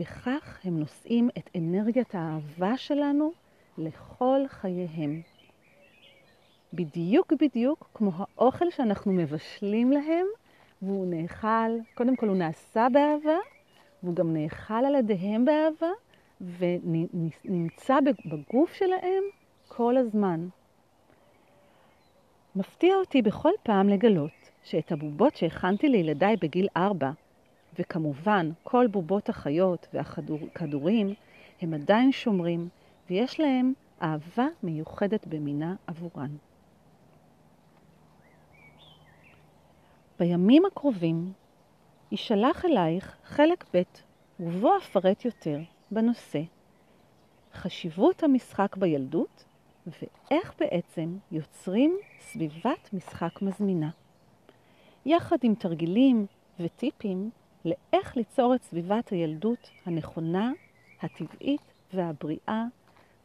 וכך 0.01 0.59
הם 0.65 0.79
נושאים 0.79 1.29
את 1.39 1.51
אנרגיית 1.57 2.15
האהבה 2.15 2.77
שלנו 2.77 3.33
לכל 3.79 4.41
חייהם. 4.49 5.21
בדיוק 6.73 7.33
בדיוק 7.33 7.91
כמו 7.95 8.11
האוכל 8.19 8.71
שאנחנו 8.71 9.13
מבשלים 9.13 9.93
להם, 9.93 10.27
והוא 10.83 11.07
נאכל, 11.07 11.71
קודם 11.95 12.17
כל 12.17 12.29
הוא 12.29 12.37
נעשה 12.37 12.87
באהבה, 12.93 13.39
והוא 14.03 14.15
גם 14.15 14.33
נאכל 14.33 14.85
על 14.85 14.95
ידיהם 14.95 15.45
באהבה, 15.45 15.91
ונמצא 16.59 17.99
בגוף 18.25 18.73
שלהם 18.73 19.23
כל 19.69 19.97
הזמן. 19.97 20.49
מפתיע 22.57 22.95
אותי 22.97 23.23
בכל 23.23 23.51
פעם 23.63 23.89
לגלות 23.89 24.42
שאת 24.65 24.93
הבובות 24.93 25.37
שהכנתי 25.37 25.89
לילדיי 25.89 26.37
בגיל 26.37 26.69
ארבע, 26.77 27.11
וכמובן 27.79 28.51
כל 28.63 28.87
בובות 28.87 29.29
החיות 29.29 29.89
והכדורים, 29.95 31.15
הם 31.61 31.75
עדיין 31.75 32.13
שומרים, 32.13 32.69
ויש 33.11 33.41
להם 33.41 33.73
אהבה 34.03 34.47
מיוחדת 34.63 35.27
במינה 35.27 35.75
עבורן. 35.87 36.37
בימים 40.19 40.65
הקרובים 40.67 41.33
יישלח 42.11 42.65
אלייך 42.65 43.17
חלק 43.25 43.65
ב', 43.75 43.83
ובו 44.41 44.77
אפרט 44.77 45.25
יותר 45.25 45.59
בנושא 45.91 46.43
חשיבות 47.55 48.23
המשחק 48.23 48.77
בילדות 48.77 49.45
ואיך 49.87 50.55
בעצם 50.59 51.17
יוצרים 51.33 51.99
סביבת 52.21 52.91
משחק 52.93 53.43
מזמינה. 53.43 53.91
יחד 55.07 55.37
עם 55.43 55.55
תרגילים 55.55 56.27
וטיפים 56.61 57.31
לאיך 57.65 58.17
ליצור 58.17 58.55
את 58.55 58.63
סביבת 58.63 59.09
הילדות 59.09 59.71
הנכונה, 59.87 60.53
הטבעית 61.01 61.61
והבריאה 61.95 62.65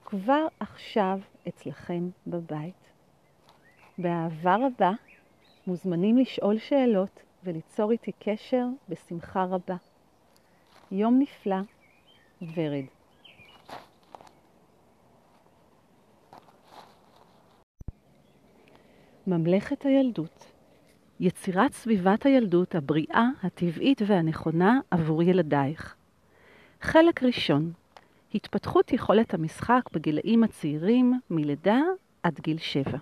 כבר 0.05 0.47
עכשיו 0.59 1.19
אצלכם 1.47 2.09
בבית. 2.27 2.91
באהבה 3.97 4.55
רבה 4.55 4.91
מוזמנים 5.67 6.17
לשאול 6.17 6.57
שאלות 6.57 7.23
וליצור 7.43 7.91
איתי 7.91 8.11
קשר 8.19 8.65
בשמחה 8.89 9.43
רבה. 9.43 9.75
יום 10.91 11.19
נפלא, 11.19 11.61
ורד. 12.41 12.85
ממלכת 19.27 19.85
הילדות 19.85 20.56
יצירת 21.19 21.73
סביבת 21.73 22.25
הילדות 22.25 22.75
הבריאה, 22.75 23.29
הטבעית 23.43 24.01
והנכונה 24.05 24.79
עבור 24.91 25.23
ילדייך. 25.23 25.95
חלק 26.81 27.23
ראשון 27.23 27.71
התפתחות 28.35 28.93
יכולת 28.93 29.33
המשחק 29.33 29.81
בגילאים 29.93 30.43
הצעירים 30.43 31.19
מלידה 31.29 31.79
עד 32.23 32.39
גיל 32.39 32.57
שבע. 32.57 32.97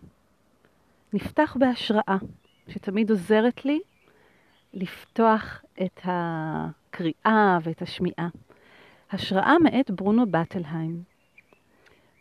נפתח 1.13 1.57
בהשראה, 1.59 2.17
שתמיד 2.67 3.09
עוזרת 3.09 3.65
לי 3.65 3.79
לפתוח 4.73 5.61
את 5.81 5.99
הקריאה 6.03 7.57
ואת 7.63 7.81
השמיעה. 7.81 8.29
השראה 9.11 9.59
מאת 9.59 9.91
ברונו 9.91 10.25
בטלהיים. 10.31 11.03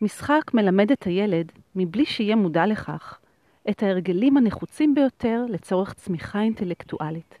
משחק 0.01 0.51
מלמד 0.53 0.91
את 0.91 1.03
הילד, 1.03 1.51
מבלי 1.75 2.05
שיהיה 2.05 2.35
מודע 2.35 2.65
לכך, 2.65 3.19
את 3.69 3.83
ההרגלים 3.83 4.37
הנחוצים 4.37 4.95
ביותר 4.95 5.45
לצורך 5.49 5.93
צמיחה 5.93 6.41
אינטלקטואלית, 6.41 7.37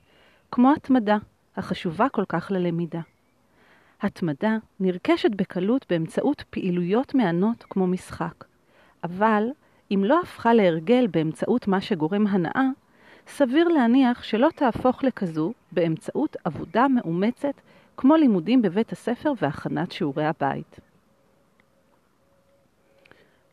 כמו 0.51 0.73
התמדה, 0.73 1.17
החשובה 1.55 2.09
כל 2.09 2.25
כך 2.29 2.51
ללמידה. 2.51 3.01
התמדה 4.01 4.57
נרכשת 4.79 5.31
בקלות 5.35 5.85
באמצעות 5.89 6.43
פעילויות 6.49 7.15
מהנות 7.15 7.63
כמו 7.69 7.87
משחק, 7.87 8.45
אבל 9.03 9.43
אם 9.91 10.01
לא 10.03 10.19
הפכה 10.23 10.53
להרגל 10.53 11.07
באמצעות 11.07 11.67
מה 11.67 11.81
שגורם 11.81 12.27
הנאה, 12.27 12.67
סביר 13.27 13.67
להניח 13.67 14.23
שלא 14.23 14.49
תהפוך 14.55 15.03
לכזו 15.03 15.53
באמצעות 15.71 16.35
עבודה 16.43 16.87
מאומצת 16.87 17.61
כמו 17.97 18.15
לימודים 18.15 18.61
בבית 18.61 18.91
הספר 18.91 19.33
והכנת 19.41 19.91
שיעורי 19.91 20.25
הבית. 20.25 20.79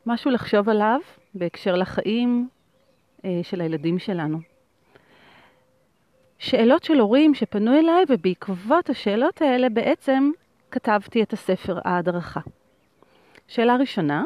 משהו 0.06 0.30
לחשוב 0.30 0.68
עליו 0.68 1.00
בהקשר 1.34 1.76
לחיים 1.76 2.48
של 3.42 3.60
הילדים 3.60 3.98
שלנו. 3.98 4.38
שאלות 6.38 6.84
של 6.84 7.00
הורים 7.00 7.34
שפנו 7.34 7.78
אליי, 7.78 8.04
ובעקבות 8.08 8.90
השאלות 8.90 9.42
האלה 9.42 9.68
בעצם 9.68 10.30
כתבתי 10.70 11.22
את 11.22 11.32
הספר 11.32 11.78
ההדרכה. 11.84 12.40
שאלה 13.48 13.76
ראשונה, 13.76 14.24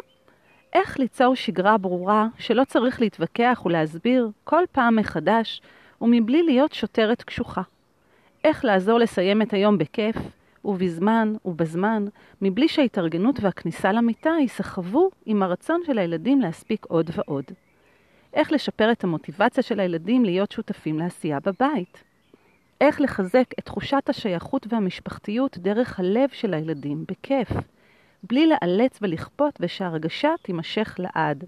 איך 0.73 0.99
ליצור 0.99 1.35
שגרה 1.35 1.79
ברורה 1.79 2.27
שלא 2.39 2.65
צריך 2.65 3.01
להתווכח 3.01 3.63
ולהסביר 3.65 4.31
כל 4.45 4.63
פעם 4.73 4.97
מחדש 4.97 5.61
ומבלי 6.01 6.43
להיות 6.43 6.73
שוטרת 6.73 7.23
קשוחה. 7.23 7.63
איך 8.45 8.65
לעזור 8.65 8.99
לסיים 8.99 9.43
את 9.43 9.53
היום 9.53 9.79
בכיף 9.79 10.17
ובזמן 10.65 11.33
ובזמן, 11.45 12.05
מבלי 12.43 12.69
שההתארגנות 12.69 13.39
והכניסה 13.41 13.93
למיטה 13.93 14.31
ייסחבו 14.41 15.11
עם 15.27 15.43
הרצון 15.43 15.81
של 15.87 15.99
הילדים 15.99 16.41
להספיק 16.41 16.87
עוד 16.89 17.11
ועוד. 17.15 17.45
איך 18.37 18.53
לשפר 18.53 18.93
את 18.93 19.05
המוטיבציה 19.05 19.63
של 19.63 19.81
הילדים 19.81 20.25
להיות 20.25 20.53
שותפים 20.53 20.99
לעשייה 20.99 21.39
בבית. 21.41 22.05
איך 22.81 23.01
לחזק 23.01 23.45
את 23.59 23.65
תחושת 23.65 24.09
השייכות 24.09 24.67
והמשפחתיות 24.73 25.59
דרך 25.59 26.01
הלב 26.01 26.29
של 26.33 26.55
הילדים, 26.55 27.05
בכיף. 27.09 27.49
בלי 28.23 28.47
לאלץ 28.47 28.99
ולכפות 29.03 29.55
ושהרגשה 29.61 30.31
תימשך 30.43 30.97
לעד. 30.99 31.45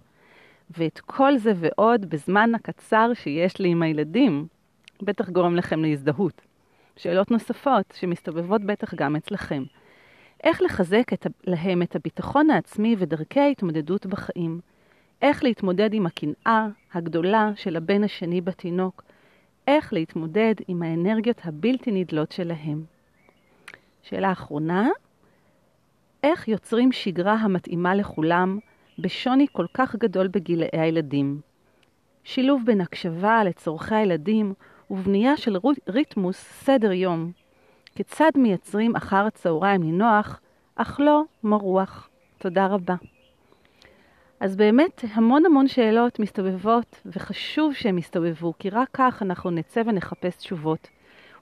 ואת 0.70 1.00
כל 1.00 1.38
זה 1.38 1.52
ועוד 1.56 2.10
בזמן 2.10 2.54
הקצר 2.54 3.10
שיש 3.14 3.58
לי 3.58 3.68
עם 3.68 3.82
הילדים, 3.82 4.46
בטח 5.02 5.30
גורם 5.30 5.56
לכם 5.56 5.82
להזדהות. 5.84 6.42
שאלות 6.96 7.30
נוספות 7.30 7.94
שמסתובבות 7.94 8.64
בטח 8.64 8.94
גם 8.94 9.16
אצלכם. 9.16 9.62
איך 10.44 10.62
לחזק 10.62 11.12
את, 11.12 11.26
להם 11.44 11.82
את 11.82 11.96
הביטחון 11.96 12.50
העצמי 12.50 12.96
ודרכי 12.98 13.40
ההתמודדות 13.40 14.06
בחיים? 14.06 14.60
איך 15.22 15.44
להתמודד 15.44 15.92
עם 15.92 16.06
הקנאה 16.06 16.66
הגדולה 16.92 17.50
של 17.56 17.76
הבן 17.76 18.04
השני 18.04 18.40
בתינוק, 18.40 19.02
איך 19.66 19.92
להתמודד 19.92 20.54
עם 20.68 20.82
האנרגיות 20.82 21.40
הבלתי 21.44 21.92
נדלות 21.92 22.32
שלהם. 22.32 22.84
שאלה 24.02 24.32
אחרונה, 24.32 24.88
איך 26.22 26.48
יוצרים 26.48 26.92
שגרה 26.92 27.34
המתאימה 27.34 27.94
לכולם 27.94 28.58
בשוני 28.98 29.46
כל 29.52 29.66
כך 29.74 29.96
גדול 29.96 30.28
בגילאי 30.28 30.68
הילדים? 30.72 31.40
שילוב 32.24 32.62
בין 32.66 32.80
הקשבה 32.80 33.44
לצורכי 33.44 33.94
הילדים 33.94 34.54
ובנייה 34.90 35.36
של 35.36 35.56
ריתמוס 35.88 36.36
סדר 36.36 36.92
יום. 36.92 37.32
כיצד 37.94 38.30
מייצרים 38.34 38.96
אחר 38.96 39.26
הצהריים 39.26 39.82
נינוח, 39.82 40.40
אך 40.74 41.00
לא 41.00 41.22
מרוח. 41.44 42.08
תודה 42.38 42.66
רבה. 42.66 42.94
אז 44.40 44.56
באמת 44.56 45.04
המון 45.12 45.46
המון 45.46 45.68
שאלות 45.68 46.18
מסתובבות, 46.18 47.00
וחשוב 47.06 47.74
שהן 47.74 47.98
יסתובבו, 47.98 48.54
כי 48.58 48.70
רק 48.70 48.88
כך 48.92 49.22
אנחנו 49.22 49.50
נצא 49.50 49.82
ונחפש 49.86 50.36
תשובות. 50.36 50.88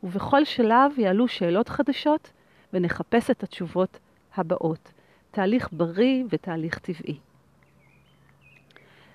ובכל 0.03 0.45
שלב 0.45 0.99
יעלו 0.99 1.29
שאלות 1.29 1.69
חדשות, 1.69 2.33
ונחפש 2.73 3.31
את 3.31 3.43
התשובות 3.43 3.99
הבאות. 4.37 4.93
תהליך 5.31 5.69
בריא 5.73 6.25
ותהליך 6.31 6.79
טבעי. 6.79 7.19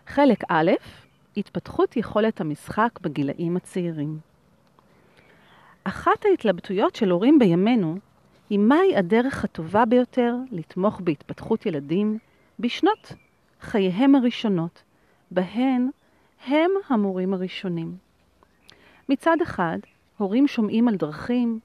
חלק 0.07 0.43
א', 0.49 0.71
התפתחות 1.37 1.97
יכולת 1.97 2.41
המשחק 2.41 2.99
בגילאים 3.01 3.57
הצעירים. 3.57 4.19
אחת 5.83 6.25
ההתלבטויות 6.25 6.95
של 6.95 7.09
הורים 7.09 7.39
בימינו 7.39 7.97
היא 8.49 8.59
מהי 8.59 8.95
הדרך 8.97 9.43
הטובה 9.43 9.85
ביותר 9.85 10.35
לתמוך 10.51 11.01
בהתפתחות 11.01 11.65
ילדים 11.65 12.17
בשנות 12.59 13.13
חייהם 13.61 14.15
הראשונות, 14.15 14.83
בהן 15.31 15.89
הם 16.45 16.71
המורים 16.89 17.33
הראשונים. 17.33 17.95
מצד 19.09 19.37
אחד, 19.43 19.77
הורים 20.17 20.47
שומעים 20.47 20.87
על 20.87 20.95
דרכים, 20.95 21.59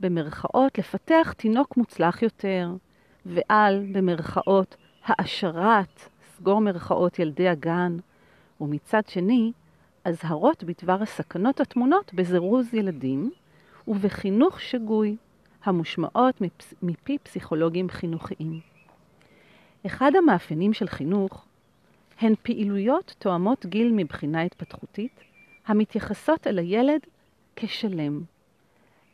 במרכאות, 0.00 0.78
לפתח 0.78 1.34
תינוק 1.36 1.76
מוצלח 1.76 2.22
יותר, 2.22 2.70
ועל, 3.26 3.86
במרכאות, 3.92 4.76
העשרת, 5.04 6.08
סגור 6.36 6.60
מרכאות, 6.60 7.18
ילדי 7.18 7.48
הגן, 7.48 7.96
ומצד 8.60 9.02
שני, 9.08 9.52
אזהרות 10.04 10.64
בדבר 10.64 11.02
הסכנות 11.02 11.60
הטמונות 11.60 12.14
בזירוז 12.14 12.74
ילדים 12.74 13.30
ובחינוך 13.88 14.60
שגוי, 14.60 15.16
המושמעות 15.64 16.42
מפי 16.82 17.18
פסיכולוגים 17.18 17.88
חינוכיים. 17.88 18.71
אחד 19.86 20.12
המאפיינים 20.16 20.72
של 20.72 20.88
חינוך 20.88 21.44
הן 22.20 22.34
פעילויות 22.42 23.14
תואמות 23.18 23.66
גיל 23.66 23.92
מבחינה 23.92 24.42
התפתחותית, 24.42 25.20
המתייחסות 25.66 26.46
אל 26.46 26.58
הילד 26.58 27.00
כשלם, 27.56 28.20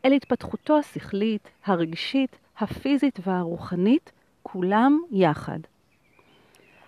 אל 0.05 0.13
התפתחותו 0.13 0.79
השכלית, 0.79 1.51
הרגשית, 1.65 2.39
הפיזית 2.59 3.19
והרוחנית, 3.27 4.13
כולם 4.43 5.01
יחד. 5.13 5.59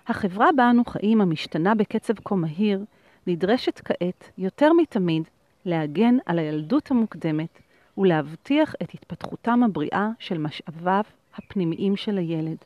החברה 0.09 0.47
בה 0.57 0.71
אנו 0.71 0.85
חיים, 0.85 1.21
המשתנה 1.21 1.75
בקצב 1.75 2.14
כה 2.25 2.35
מהיר, 2.35 2.85
נדרשת 3.27 3.81
כעת, 3.85 4.31
יותר 4.38 4.73
מתמיד, 4.73 5.23
להגן 5.64 6.16
על 6.27 6.38
הילדות 6.38 6.90
המוקדמת 6.90 7.59
ולהבטיח 7.99 8.75
את 8.83 8.95
התפתחותם 8.95 9.62
הבריאה 9.62 10.09
של 10.19 10.38
משאביו 10.38 11.05
הפנימיים 11.37 11.97
של 11.97 12.19
הילד. 12.19 12.57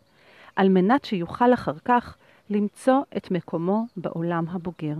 על 0.56 0.68
מנת 0.68 1.04
שיוכל 1.04 1.54
אחר 1.54 1.78
כך 1.84 2.16
למצוא 2.50 3.00
את 3.16 3.30
מקומו 3.30 3.86
בעולם 3.96 4.44
הבוגר. 4.48 4.96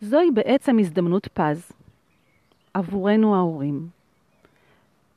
זוהי 0.00 0.30
בעצם 0.30 0.78
הזדמנות 0.78 1.28
פז 1.28 1.72
עבורנו 2.74 3.36
ההורים. 3.36 3.88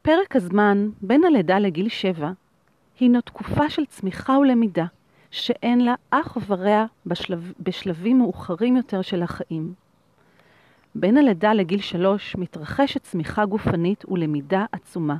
פרק 0.01 0.35
הזמן 0.35 0.89
בין 1.01 1.23
הלידה 1.23 1.59
לגיל 1.59 1.89
שבע 1.89 2.31
הינו 2.99 3.21
תקופה 3.21 3.69
של 3.69 3.85
צמיחה 3.85 4.37
ולמידה 4.37 4.85
שאין 5.31 5.81
לה 5.81 5.95
אח 6.09 6.37
ורע 6.47 6.85
בשלב, 7.05 7.53
בשלבים 7.59 8.17
מאוחרים 8.17 8.77
יותר 8.77 9.01
של 9.01 9.23
החיים. 9.23 9.73
בין 10.95 11.17
הלידה 11.17 11.53
לגיל 11.53 11.81
שלוש 11.81 12.35
מתרחשת 12.35 13.03
צמיחה 13.03 13.45
גופנית 13.45 14.05
ולמידה 14.07 14.65
עצומה. 14.71 15.15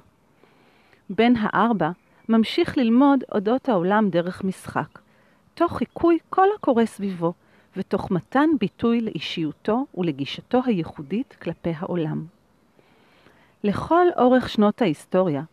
בין 1.09 1.35
הארבע 1.39 1.91
ממשיך 2.29 2.77
ללמוד 2.77 3.23
אודות 3.31 3.69
העולם 3.69 4.09
דרך 4.09 4.43
משחק, 4.43 4.99
תוך 5.53 5.77
חיקוי 5.77 6.17
כל 6.29 6.47
הקורה 6.55 6.85
סביבו, 6.85 7.33
ותוך 7.77 8.11
מתן 8.11 8.49
ביטוי 8.59 9.01
לאישיותו 9.01 9.85
ולגישתו 9.97 10.61
הייחודית 10.65 11.35
כלפי 11.41 11.73
העולם. 11.77 12.25
לכל 13.63 14.07
אורך 14.17 14.49
שנות 14.49 14.81
ההיסטוריה 14.81 15.43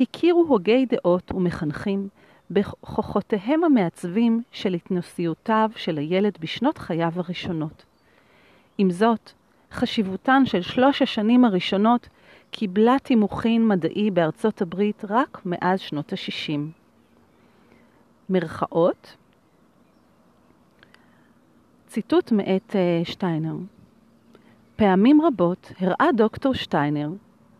הכירו 0.00 0.44
הוגי 0.48 0.86
דעות 0.86 1.32
ומחנכים 1.32 2.08
בכוחותיהם 2.50 3.64
המעצבים 3.64 4.42
של 4.52 4.74
התנסיותיו 4.74 5.70
של 5.76 5.98
הילד 5.98 6.38
בשנות 6.40 6.78
חייו 6.78 7.12
הראשונות. 7.16 7.84
עם 8.78 8.90
זאת, 8.90 9.32
חשיבותן 9.72 10.46
של 10.46 10.62
שלוש 10.62 11.02
השנים 11.02 11.44
הראשונות 11.44 12.08
קיבלה 12.54 12.96
תימוכין 13.02 13.68
מדעי 13.68 14.10
בארצות 14.10 14.62
הברית 14.62 15.04
רק 15.08 15.42
מאז 15.44 15.80
שנות 15.80 16.12
ה-60. 16.12 16.60
מרכאות, 18.30 19.16
ציטוט 21.86 22.32
מאת 22.32 22.70
uh, 22.70 23.08
שטיינר: 23.08 23.54
פעמים 24.76 25.22
רבות 25.22 25.72
הראה 25.78 26.08
דוקטור 26.16 26.54
שטיינר 26.54 27.08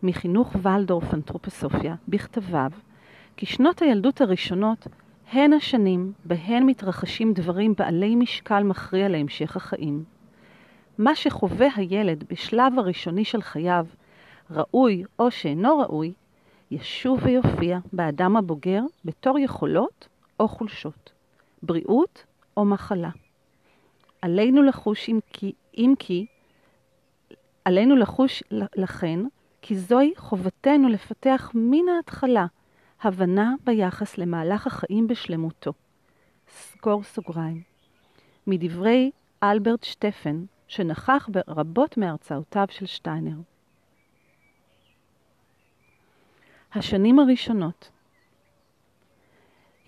מחינוך 0.03 0.55
ולדורף 0.61 1.13
אנתרופוסופיה 1.13 1.95
בכתביו 2.07 2.71
כי 3.37 3.45
שנות 3.45 3.81
הילדות 3.81 4.21
הראשונות 4.21 4.87
הן 5.31 5.53
השנים 5.53 6.11
בהן 6.25 6.63
מתרחשים 6.63 7.33
דברים 7.33 7.73
בעלי 7.77 8.15
משקל 8.15 8.63
מכריע 8.63 9.09
להמשך 9.09 9.55
החיים. 9.55 10.03
מה 10.97 11.15
שחווה 11.15 11.67
הילד 11.75 12.23
בשלב 12.29 12.79
הראשוני 12.79 13.25
של 13.25 13.41
חייו 13.41 13.85
ראוי 14.53 15.03
או 15.19 15.31
שאינו 15.31 15.77
ראוי, 15.77 16.13
ישוב 16.71 17.19
ויופיע 17.23 17.79
באדם 17.93 18.37
הבוגר 18.37 18.81
בתור 19.05 19.39
יכולות 19.39 20.07
או 20.39 20.47
חולשות, 20.47 21.11
בריאות 21.63 22.23
או 22.57 22.65
מחלה. 22.65 23.09
עלינו 24.21 24.63
לחוש 24.63 25.09
אם 25.09 25.19
כי, 25.33 25.53
אם 25.77 25.93
כי 25.99 26.25
עלינו 27.65 27.95
לחוש 27.95 28.43
לכן, 28.75 29.19
כי 29.61 29.77
זוהי 29.77 30.13
חובתנו 30.17 30.89
לפתח 30.89 31.51
מן 31.53 31.89
ההתחלה 31.95 32.45
הבנה 33.01 33.53
ביחס 33.63 34.17
למהלך 34.17 34.67
החיים 34.67 35.07
בשלמותו. 35.07 35.73
סגור 36.47 37.03
סוגריים. 37.03 37.61
מדברי 38.47 39.11
אלברט 39.43 39.83
שטפן, 39.83 40.43
שנכח 40.67 41.29
ברבות 41.31 41.97
מהרצאותיו 41.97 42.65
של 42.69 42.85
שטיינר. 42.85 43.52
השנים 46.75 47.19
הראשונות 47.19 47.91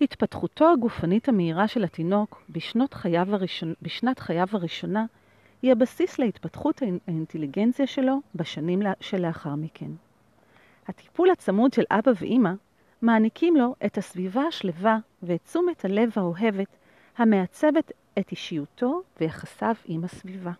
התפתחותו 0.00 0.72
הגופנית 0.72 1.28
המהירה 1.28 1.68
של 1.68 1.84
התינוק 1.84 2.42
בשנות 2.50 2.94
חייו 2.94 3.34
הראשון, 3.34 3.74
בשנת 3.82 4.18
חייו 4.18 4.46
הראשונה 4.52 5.06
היא 5.62 5.72
הבסיס 5.72 6.18
להתפתחות 6.18 6.82
האינטליגנציה 6.82 7.86
שלו 7.86 8.20
בשנים 8.34 8.82
שלאחר 9.00 9.54
מכן. 9.54 9.90
הטיפול 10.88 11.30
הצמוד 11.30 11.72
של 11.72 11.82
אבא 11.90 12.12
ואימא 12.20 12.52
מעניקים 13.02 13.56
לו 13.56 13.74
את 13.86 13.98
הסביבה 13.98 14.42
השלווה 14.42 14.98
ואת 15.22 15.44
תשומת 15.44 15.84
הלב 15.84 16.10
האוהבת 16.16 16.76
המעצבת 17.16 17.92
את 18.18 18.30
אישיותו 18.30 19.02
ויחסיו 19.20 19.74
עם 19.84 20.04
הסביבה. 20.04 20.52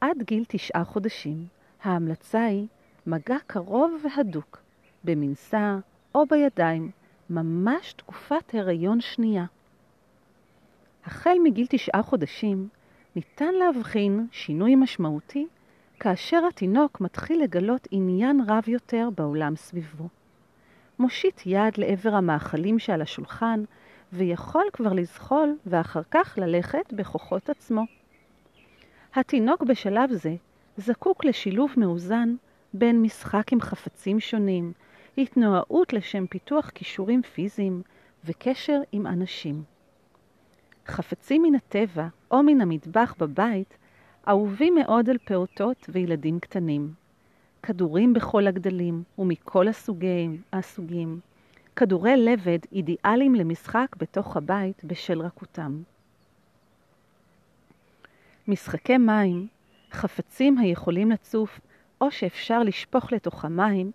עד 0.00 0.22
גיל 0.22 0.44
תשעה 0.48 0.84
חודשים 0.84 1.46
ההמלצה 1.82 2.44
היא 2.44 2.66
מגע 3.06 3.36
קרוב 3.46 4.04
והדוק 4.04 4.63
במנסה 5.04 5.78
או 6.14 6.26
בידיים, 6.26 6.90
ממש 7.30 7.92
תקופת 7.92 8.54
הריון 8.54 9.00
שנייה. 9.00 9.44
החל 11.04 11.36
מגיל 11.42 11.66
תשעה 11.70 12.02
חודשים 12.02 12.68
ניתן 13.16 13.54
להבחין 13.54 14.26
שינוי 14.32 14.74
משמעותי 14.74 15.46
כאשר 16.00 16.46
התינוק 16.48 17.00
מתחיל 17.00 17.42
לגלות 17.42 17.88
עניין 17.90 18.40
רב 18.48 18.68
יותר 18.68 19.08
בעולם 19.16 19.56
סביבו. 19.56 20.08
מושיט 20.98 21.40
יד 21.46 21.78
לעבר 21.78 22.14
המאכלים 22.14 22.78
שעל 22.78 23.02
השולחן 23.02 23.64
ויכול 24.12 24.64
כבר 24.72 24.92
לזחול 24.92 25.56
ואחר 25.66 26.02
כך 26.10 26.38
ללכת 26.42 26.92
בכוחות 26.92 27.50
עצמו. 27.50 27.84
התינוק 29.14 29.62
בשלב 29.62 30.12
זה 30.12 30.34
זקוק 30.76 31.24
לשילוב 31.24 31.70
מאוזן 31.76 32.34
בין 32.74 33.02
משחק 33.02 33.52
עם 33.52 33.60
חפצים 33.60 34.20
שונים, 34.20 34.72
התנועות 35.18 35.92
לשם 35.92 36.26
פיתוח 36.26 36.70
כישורים 36.70 37.22
פיזיים 37.22 37.82
וקשר 38.24 38.80
עם 38.92 39.06
אנשים. 39.06 39.62
חפצים 40.86 41.42
מן 41.42 41.54
הטבע 41.54 42.06
או 42.30 42.42
מן 42.42 42.60
המטבח 42.60 43.14
בבית 43.18 43.76
אהובים 44.28 44.74
מאוד 44.74 45.10
על 45.10 45.18
פעוטות 45.24 45.86
וילדים 45.88 46.40
קטנים. 46.40 46.94
כדורים 47.62 48.12
בכל 48.12 48.46
הגדלים 48.46 49.02
ומכל 49.18 49.68
הסוגים, 49.68 50.42
הסוגים. 50.52 51.20
כדורי 51.76 52.16
לבד 52.16 52.58
אידיאליים 52.72 53.34
למשחק 53.34 53.96
בתוך 53.98 54.36
הבית 54.36 54.84
בשל 54.84 55.20
רכותם. 55.20 55.82
משחקי 58.48 58.98
מים, 58.98 59.46
חפצים 59.92 60.58
היכולים 60.58 61.10
לצוף 61.10 61.60
או 62.00 62.10
שאפשר 62.10 62.62
לשפוך 62.62 63.12
לתוכם 63.12 63.56
מים, 63.56 63.90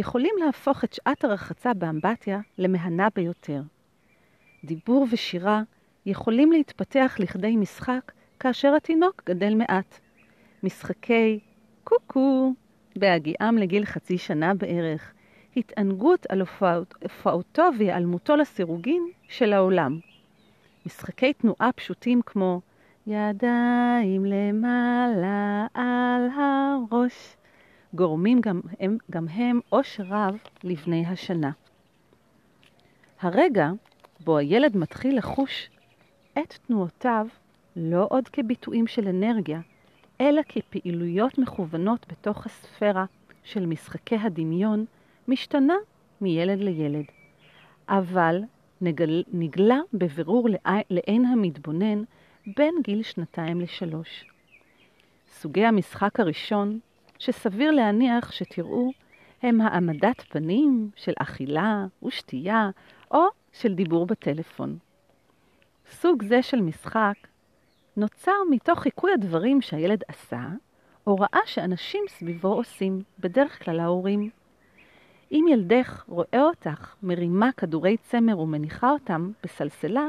יכולים 0.00 0.34
להפוך 0.44 0.84
את 0.84 0.92
שעת 0.92 1.24
הרחצה 1.24 1.74
באמבטיה 1.74 2.40
למהנה 2.58 3.08
ביותר. 3.14 3.62
דיבור 4.64 5.06
ושירה 5.10 5.62
יכולים 6.06 6.52
להתפתח 6.52 7.16
לכדי 7.18 7.56
משחק 7.56 8.12
כאשר 8.38 8.74
התינוק 8.76 9.22
גדל 9.26 9.54
מעט. 9.54 10.00
משחקי 10.62 11.40
קוקו 11.84 12.54
בהגיעם 12.96 13.58
לגיל 13.58 13.84
חצי 13.84 14.18
שנה 14.18 14.54
בערך, 14.54 15.12
התענגות 15.56 16.26
על 16.28 16.40
הופעתו 17.02 17.68
והיעלמותו 17.78 18.36
לסירוגין 18.36 19.02
של 19.28 19.52
העולם. 19.52 19.98
משחקי 20.86 21.32
תנועה 21.32 21.72
פשוטים 21.72 22.20
כמו 22.26 22.60
ידיים 23.06 24.24
למעלה 24.24 25.66
על 25.74 26.28
הראש 26.36 27.36
גורמים 27.94 28.40
גם 28.40 28.60
הם, 28.80 28.98
גם 29.10 29.28
הם 29.28 29.60
עושר 29.68 30.04
רב 30.08 30.38
לבני 30.64 31.06
השנה. 31.06 31.50
הרגע 33.20 33.70
בו 34.24 34.36
הילד 34.36 34.76
מתחיל 34.76 35.18
לחוש 35.18 35.70
את 36.38 36.58
תנועותיו 36.66 37.26
לא 37.76 38.06
עוד 38.10 38.28
כביטויים 38.28 38.86
של 38.86 39.08
אנרגיה, 39.08 39.60
אלא 40.20 40.42
כפעילויות 40.48 41.38
מכוונות 41.38 42.06
בתוך 42.08 42.46
הספירה 42.46 43.04
של 43.44 43.66
משחקי 43.66 44.16
הדמיון, 44.16 44.84
משתנה 45.28 45.74
מילד 46.20 46.58
לילד. 46.58 47.04
אבל 47.88 48.40
נגל, 48.80 49.22
נגלה 49.32 49.78
בבירור 49.92 50.48
לעין 50.90 51.24
המתבונן 51.24 52.02
בין 52.56 52.74
גיל 52.82 53.02
שנתיים 53.02 53.60
לשלוש. 53.60 54.24
סוגי 55.28 55.64
המשחק 55.64 56.20
הראשון, 56.20 56.78
שסביר 57.20 57.70
להניח 57.70 58.32
שתראו, 58.32 58.90
הם 59.42 59.60
העמדת 59.60 60.20
פנים 60.28 60.90
של 60.96 61.12
אכילה 61.18 61.86
ושתייה 62.02 62.70
או 63.10 63.24
של 63.52 63.74
דיבור 63.74 64.06
בטלפון. 64.06 64.78
סוג 65.90 66.22
זה 66.22 66.42
של 66.42 66.60
משחק 66.60 67.14
נוצר 67.96 68.32
מתוך 68.50 68.80
חיקוי 68.80 69.12
הדברים 69.12 69.60
שהילד 69.60 70.02
עשה, 70.08 70.48
או 71.06 71.16
ראה 71.16 71.40
שאנשים 71.46 72.04
סביבו 72.08 72.48
עושים, 72.48 73.02
בדרך 73.18 73.64
כלל 73.64 73.80
ההורים. 73.80 74.30
אם 75.32 75.44
ילדך 75.50 76.04
רואה 76.08 76.42
אותך 76.42 76.94
מרימה 77.02 77.52
כדורי 77.52 77.96
צמר 77.96 78.38
ומניחה 78.38 78.90
אותם 78.90 79.30
בסלסלה, 79.42 80.08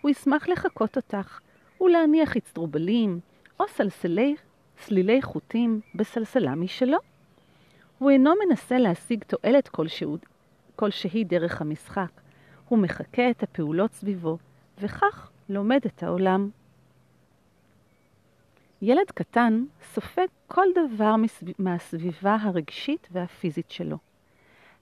הוא 0.00 0.10
ישמח 0.10 0.48
לחקות 0.48 0.96
אותך 0.96 1.40
ולהניח 1.80 2.36
אצטרובלים 2.36 3.20
או 3.60 3.64
סלסלי, 3.68 4.36
סלילי 4.80 5.22
חוטים 5.22 5.80
בסלסלה 5.94 6.54
משלו. 6.54 6.98
הוא 7.98 8.10
אינו 8.10 8.34
מנסה 8.46 8.78
להשיג 8.78 9.24
תועלת 9.24 9.68
כלשהו, 9.68 10.16
כלשהי 10.76 11.24
דרך 11.24 11.60
המשחק. 11.60 12.10
הוא 12.68 12.78
מחקה 12.78 13.30
את 13.30 13.42
הפעולות 13.42 13.92
סביבו, 13.92 14.38
וכך 14.80 15.30
לומד 15.48 15.80
את 15.86 16.02
העולם. 16.02 16.50
ילד 18.82 19.10
קטן 19.14 19.64
סופג 19.94 20.26
כל 20.46 20.66
דבר 20.74 21.14
מהסביבה 21.58 22.36
הרגשית 22.40 23.08
והפיזית 23.10 23.70
שלו. 23.70 23.98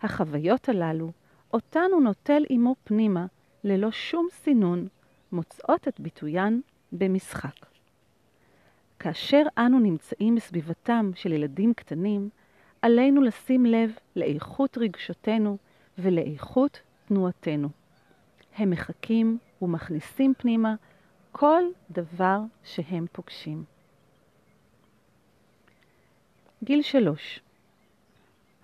החוויות 0.03 0.69
הללו, 0.69 1.13
אותן 1.53 1.91
הוא 1.93 2.03
נוטל 2.03 2.43
עמו 2.49 2.75
פנימה, 2.85 3.27
ללא 3.65 3.91
שום 3.91 4.29
סינון, 4.31 4.89
מוצאות 5.33 5.89
את 5.89 6.01
ביטוין 6.01 6.61
במשחק. 6.93 7.68
כאשר 8.99 9.43
אנו 9.59 9.79
נמצאים 9.79 10.35
בסביבתם 10.35 11.11
של 11.15 11.33
ילדים 11.33 11.75
קטנים, 11.75 12.29
עלינו 12.83 13.23
לשים 13.23 13.67
לב 13.67 13.99
לאיכות 14.17 14.79
רגשותינו 14.79 15.57
ולאיכות 15.99 16.81
תנועתנו. 17.07 17.69
הם 18.57 18.71
מחכים 18.71 19.39
ומכניסים 19.63 20.35
פנימה 20.39 20.75
כל 21.33 21.63
דבר 21.91 22.41
שהם 22.65 23.07
פוגשים. 23.13 23.65
גיל 26.65 26.83
שלוש 26.83 27.41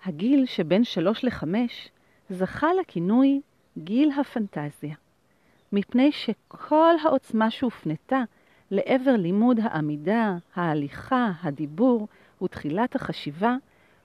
הגיל 0.05 0.45
שבין 0.45 0.83
שלוש 0.83 1.23
לחמש 1.23 1.89
זכה 2.29 2.67
לכינוי 2.73 3.41
גיל 3.77 4.11
הפנטזיה, 4.19 4.95
מפני 5.71 6.11
שכל 6.11 6.93
העוצמה 7.03 7.51
שהופנתה 7.51 8.23
לעבר 8.71 9.15
לימוד 9.15 9.59
העמידה, 9.63 10.37
ההליכה, 10.55 11.31
הדיבור 11.43 12.07
ותחילת 12.41 12.95
החשיבה, 12.95 13.55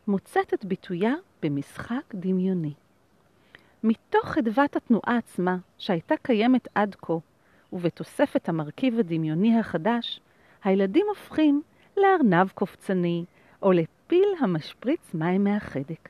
מוצאת 0.07 0.55
את 0.55 0.64
ביטויה 0.64 1.14
במשחק 1.42 2.14
דמיוני. 2.14 2.73
מתוך 3.83 4.29
חדוות 4.29 4.77
התנועה 4.77 5.16
עצמה, 5.16 5.57
שהייתה 5.79 6.14
קיימת 6.23 6.68
עד 6.75 6.96
כה, 7.03 7.14
ובתוספת 7.73 8.49
המרכיב 8.49 8.99
הדמיוני 8.99 9.59
החדש, 9.59 10.20
הילדים 10.64 11.07
הופכים 11.09 11.62
לארנב 11.96 12.49
קופצני, 12.49 13.25
או 13.62 13.73
לפיל 13.73 14.29
המשפריץ 14.40 15.14
מים 15.14 15.44
מהחדק. 15.44 16.09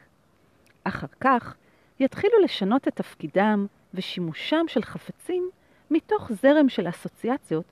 אחר 0.84 1.06
כך 1.20 1.54
יתחילו 2.00 2.38
לשנות 2.44 2.88
את 2.88 2.94
תפקידם 2.94 3.66
ושימושם 3.94 4.64
של 4.68 4.82
חפצים 4.82 5.50
מתוך 5.90 6.32
זרם 6.32 6.68
של 6.68 6.88
אסוציאציות 6.88 7.64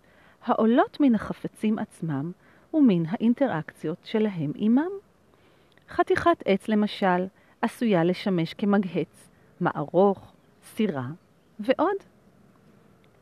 העולות 0.45 1.01
מן 1.01 1.15
החפצים 1.15 1.79
עצמם 1.79 2.33
ומן 2.75 3.03
האינטראקציות 3.09 3.99
שלהם 4.05 4.53
עמם. 4.55 4.91
חתיכת 5.89 6.43
עץ 6.45 6.69
למשל 6.69 7.27
עשויה 7.63 8.05
לשמש 8.05 8.55
כמגהץ, 8.55 9.31
מערוך, 9.61 10.33
סירה 10.65 11.07
ועוד. 11.61 11.97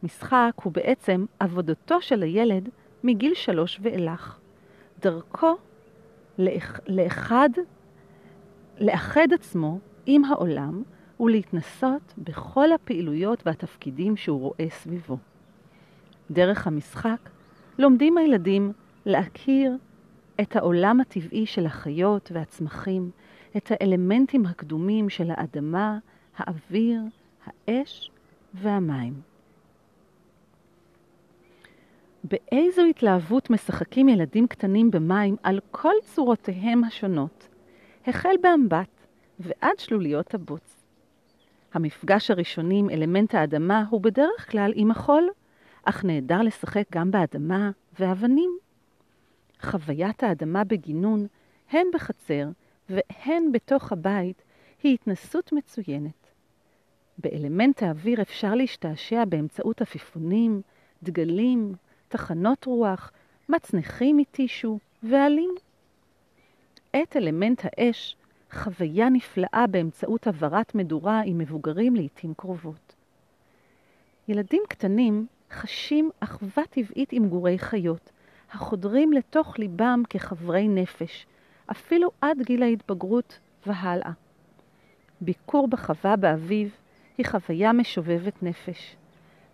משחק 0.02 0.52
הוא 0.62 0.72
בעצם 0.72 1.24
עבודתו 1.40 2.02
של 2.02 2.22
הילד 2.22 2.68
מגיל 3.05 3.35
שלוש 3.35 3.79
ואילך. 3.83 4.38
דרכו 5.00 5.57
לאח, 6.38 6.81
לאחד, 6.87 7.48
לאחד 8.79 9.26
עצמו 9.33 9.79
עם 10.07 10.24
העולם 10.24 10.83
ולהתנסות 11.20 12.14
בכל 12.18 12.72
הפעילויות 12.72 13.46
והתפקידים 13.46 14.16
שהוא 14.16 14.40
רואה 14.40 14.70
סביבו. 14.70 15.16
דרך 16.31 16.67
המשחק 16.67 17.19
לומדים 17.79 18.19
הילדים 18.19 18.73
להכיר 19.07 19.77
את 20.41 20.57
העולם 20.57 21.01
הטבעי 21.01 21.47
של 21.47 21.67
החיות 21.67 22.33
והצמחים, 22.35 23.11
את 23.57 23.71
האלמנטים 23.71 24.47
הקדומים 24.47 25.09
של 25.09 25.31
האדמה, 25.31 25.99
האוויר, 26.37 27.01
האש 27.47 28.11
והמים. 28.55 29.21
באיזו 32.25 32.83
התלהבות 32.83 33.51
משחקים 33.51 34.09
ילדים 34.09 34.47
קטנים 34.47 34.91
במים 34.91 35.37
על 35.43 35.61
כל 35.71 35.95
צורותיהם 36.03 36.85
השונות, 36.85 37.49
החל 38.07 38.35
באמבט 38.43 39.07
ועד 39.41 39.79
שלוליות 39.79 40.35
הבוץ. 40.35 40.85
המפגש 41.75 42.31
הראשוני 42.31 42.79
עם 42.79 42.91
אלמנט 42.91 43.35
האדמה 43.35 43.85
הוא 43.91 44.01
בדרך 44.01 44.51
כלל 44.51 44.73
עם 44.75 44.91
החול, 44.91 45.29
אך 45.88 46.05
נהדר 46.05 46.42
לשחק 46.42 46.85
גם 46.92 47.11
באדמה 47.11 47.70
ואבנים. 47.99 48.59
חוויית 49.61 50.22
האדמה 50.22 50.64
בגינון, 50.64 51.27
הן 51.70 51.87
בחצר 51.94 52.49
והן 52.88 53.53
בתוך 53.53 53.92
הבית, 53.92 54.42
היא 54.83 54.94
התנסות 54.94 55.53
מצוינת. 55.53 56.31
באלמנט 57.18 57.83
האוויר 57.83 58.22
אפשר 58.22 58.55
להשתעשע 58.55 59.25
באמצעות 59.25 59.83
עפיפונים, 59.83 60.62
דגלים, 61.03 61.75
תחנות 62.09 62.64
רוח, 62.64 63.12
מצנחים 63.49 64.16
מטישו 64.16 64.79
ועלים. 65.03 65.51
את 67.03 67.16
אלמנט 67.16 67.62
האש, 67.64 68.16
חוויה 68.53 69.09
נפלאה 69.09 69.64
באמצעות 69.70 70.27
הבערת 70.27 70.75
מדורה 70.75 71.20
עם 71.20 71.38
מבוגרים 71.38 71.96
לעתים 71.96 72.35
קרובות. 72.35 72.94
ילדים 74.29 74.62
קטנים 74.68 75.27
חשים 75.53 76.11
אחווה 76.21 76.65
טבעית 76.71 77.13
עם 77.13 77.29
גורי 77.29 77.59
חיות, 77.59 78.11
החודרים 78.53 79.13
לתוך 79.13 79.59
ליבם 79.59 80.03
כחברי 80.11 80.69
נפש, 80.69 81.27
אפילו 81.71 82.11
עד 82.21 82.43
גיל 82.43 82.63
ההתבגרות 82.63 83.39
והלאה. 83.67 84.11
ביקור 85.21 85.69
בחווה 85.69 86.17
באביב 86.17 86.71
היא 87.19 87.27
חוויה 87.27 87.73
משובבת 87.73 88.43
נפש. 88.43 88.97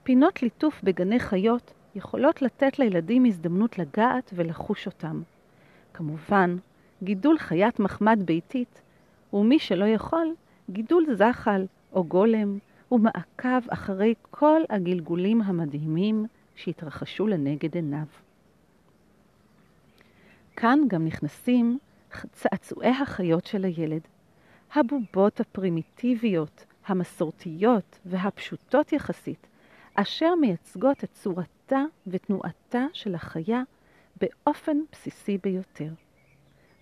פינות 0.02 0.42
ליטוף 0.42 0.80
בגני 0.82 1.20
חיות 1.20 1.72
יכולות 1.94 2.42
לתת 2.42 2.78
לילדים 2.78 3.24
הזדמנות 3.24 3.78
לגעת 3.78 4.30
ולחוש 4.34 4.86
אותם. 4.86 5.22
כמובן, 5.94 6.56
גידול 7.02 7.38
חיית 7.38 7.80
מחמד 7.80 8.22
ביתית, 8.24 8.82
ומי 9.32 9.58
שלא 9.58 9.84
יכול, 9.84 10.34
גידול 10.70 11.06
זחל 11.14 11.66
או 11.92 12.04
גולם, 12.04 12.58
ומעקב 12.92 13.68
אחרי 13.68 14.14
כל 14.30 14.60
הגלגולים 14.70 15.42
המדהימים 15.42 16.26
שהתרחשו 16.54 17.26
לנגד 17.26 17.74
עיניו. 17.74 18.06
כאן 20.56 20.78
גם 20.88 21.04
נכנסים 21.04 21.78
צעצועי 22.32 22.90
החיות 22.90 23.46
של 23.46 23.64
הילד. 23.64 24.00
הבובות 24.74 25.40
הפרימיטיביות, 25.40 26.64
המסורתיות 26.86 27.98
והפשוטות 28.06 28.92
יחסית, 28.92 29.46
אשר 29.94 30.34
מייצגות 30.40 31.04
את 31.04 31.12
צורתה 31.12 31.84
ותנועתה 32.06 32.86
של 32.92 33.14
החיה 33.14 33.62
באופן 34.20 34.76
בסיסי 34.92 35.38
ביותר. 35.42 35.92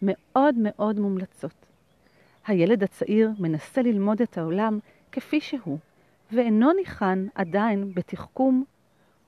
מאוד 0.03 0.55
מאוד 0.59 0.99
מומלצות. 0.99 1.67
הילד 2.47 2.83
הצעיר 2.83 3.31
מנסה 3.39 3.83
ללמוד 3.83 4.23
את 4.23 4.39
העולם 4.39 4.79
כפי 5.13 5.41
שהוא, 5.41 5.79
ואינו 6.33 6.73
ניחן 6.73 7.27
עדיין 7.35 7.95
בתחכום 7.95 8.65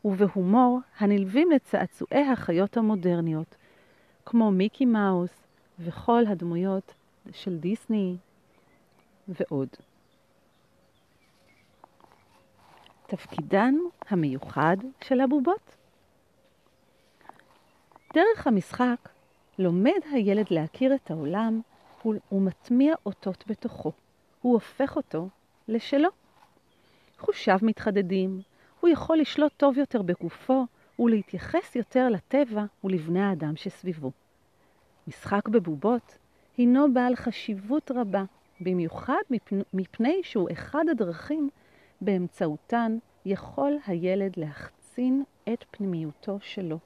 ובהומור 0.05 0.81
הנלווים 0.99 1.51
לצעצועי 1.51 2.29
החיות 2.29 2.77
המודרניות, 2.77 3.57
כמו 4.27 4.51
מיקי 4.51 4.85
מאוס 4.85 5.31
וכל 5.79 6.23
הדמויות 6.29 6.95
של 7.33 7.57
דיסני 7.59 8.17
ועוד. 9.29 9.69
תפקידן 13.07 13.75
המיוחד 14.09 14.77
של 15.05 15.21
הבובות. 15.21 15.77
דרך 18.15 18.47
המשחק 18.47 19.09
לומד 19.59 20.01
הילד 20.13 20.47
להכיר 20.51 20.95
את 20.95 21.11
העולם 21.11 21.61
ומטמיע 22.33 22.95
אותות 23.07 23.45
בתוכו. 23.47 23.93
הוא 24.43 24.53
הופך 24.53 24.97
אותו 24.97 25.29
לשלו. 25.69 26.09
חושיו 27.23 27.59
מתחדדים, 27.63 28.41
הוא 28.81 28.91
יכול 28.91 29.19
לשלוט 29.19 29.53
טוב 29.57 29.79
יותר 29.79 30.03
בגופו 30.03 30.67
ולהתייחס 30.99 31.77
יותר 31.77 32.09
לטבע 32.09 32.65
ולבני 32.85 33.23
האדם 33.23 33.57
שסביבו. 33.57 34.13
משחק 35.09 35.49
בבובות 35.49 36.19
הינו 36.57 36.95
בעל 36.95 37.17
חשיבות 37.17 37.91
רבה, 37.95 38.25
במיוחד 38.61 39.23
מפני 39.73 40.21
שהוא 40.23 40.49
אחד 40.53 40.85
הדרכים 40.91 41.51
באמצעותן 42.01 42.99
יכול 43.25 43.79
הילד 43.87 44.33
להחצין 44.37 45.25
את 45.53 45.65
פנימיותו 45.71 46.39
שלו. 46.41 46.79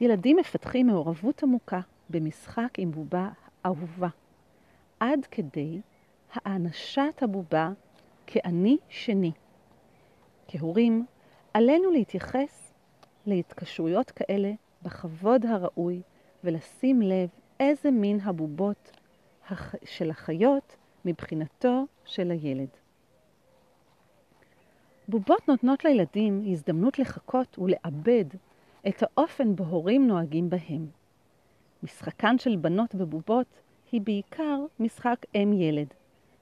ילדים 0.00 0.36
מפתחים 0.36 0.86
מעורבות 0.86 1.42
עמוקה 1.42 1.80
במשחק 2.10 2.78
עם 2.78 2.90
בובה 2.90 3.28
אהובה, 3.66 4.08
עד 5.00 5.26
כדי 5.30 5.80
האנשת 6.34 7.22
הבובה 7.22 7.70
כאני 8.30 8.76
שני. 8.88 9.32
כהורים, 10.48 11.06
עלינו 11.54 11.90
להתייחס 11.90 12.72
להתקשרויות 13.26 14.10
כאלה 14.10 14.52
בכבוד 14.82 15.46
הראוי 15.46 16.02
ולשים 16.44 17.02
לב 17.02 17.28
איזה 17.60 17.90
מין 17.90 18.20
הבובות 18.20 18.90
של 19.84 20.10
החיות 20.10 20.76
מבחינתו 21.04 21.84
של 22.04 22.30
הילד. 22.30 22.68
בובות 25.08 25.48
נותנות 25.48 25.84
לילדים 25.84 26.42
הזדמנות 26.46 26.98
לחכות 26.98 27.58
ולעבד 27.58 28.24
את 28.88 29.02
האופן 29.02 29.56
בו 29.56 29.64
הורים 29.64 30.06
נוהגים 30.06 30.50
בהם. 30.50 30.86
משחקן 31.82 32.38
של 32.38 32.56
בנות 32.56 32.94
בבובות 32.94 33.60
היא 33.92 34.00
בעיקר 34.00 34.58
משחק 34.80 35.16
אם-ילד, 35.34 35.94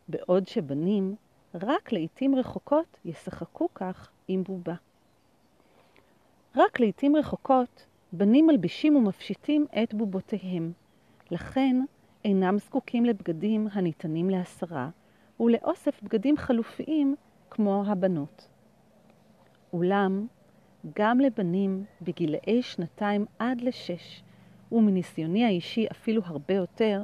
בעוד 0.09 0.49
שבנים 0.49 1.17
רק 1.63 1.93
לעתים 1.93 2.35
רחוקות 2.35 2.99
ישחקו 3.05 3.69
כך 3.75 4.11
עם 4.29 4.45
בובה. 4.45 4.75
רק 6.57 6.81
לעתים 6.81 7.17
רחוקות 7.17 7.87
בנים 8.13 8.47
מלבישים 8.47 8.97
ומפשיטים 8.97 9.67
את 9.83 9.95
בובותיהם, 9.95 10.73
לכן 11.31 11.77
אינם 12.25 12.59
זקוקים 12.59 13.05
לבגדים 13.05 13.69
הניתנים 13.73 14.31
להסרה 14.31 14.89
ולאוסף 15.41 16.03
בגדים 16.03 16.37
חלופיים 16.37 17.15
כמו 17.51 17.85
הבנות. 17.87 18.49
אולם, 19.73 20.27
גם 20.97 21.21
לבנים 21.21 21.85
בגילאי 22.03 22.63
שנתיים 22.63 23.27
עד 23.39 23.61
לשש, 23.61 24.23
ומניסיוני 24.73 25.45
האישי 25.45 25.87
אפילו 25.91 26.23
הרבה 26.25 26.55
יותר, 26.55 27.03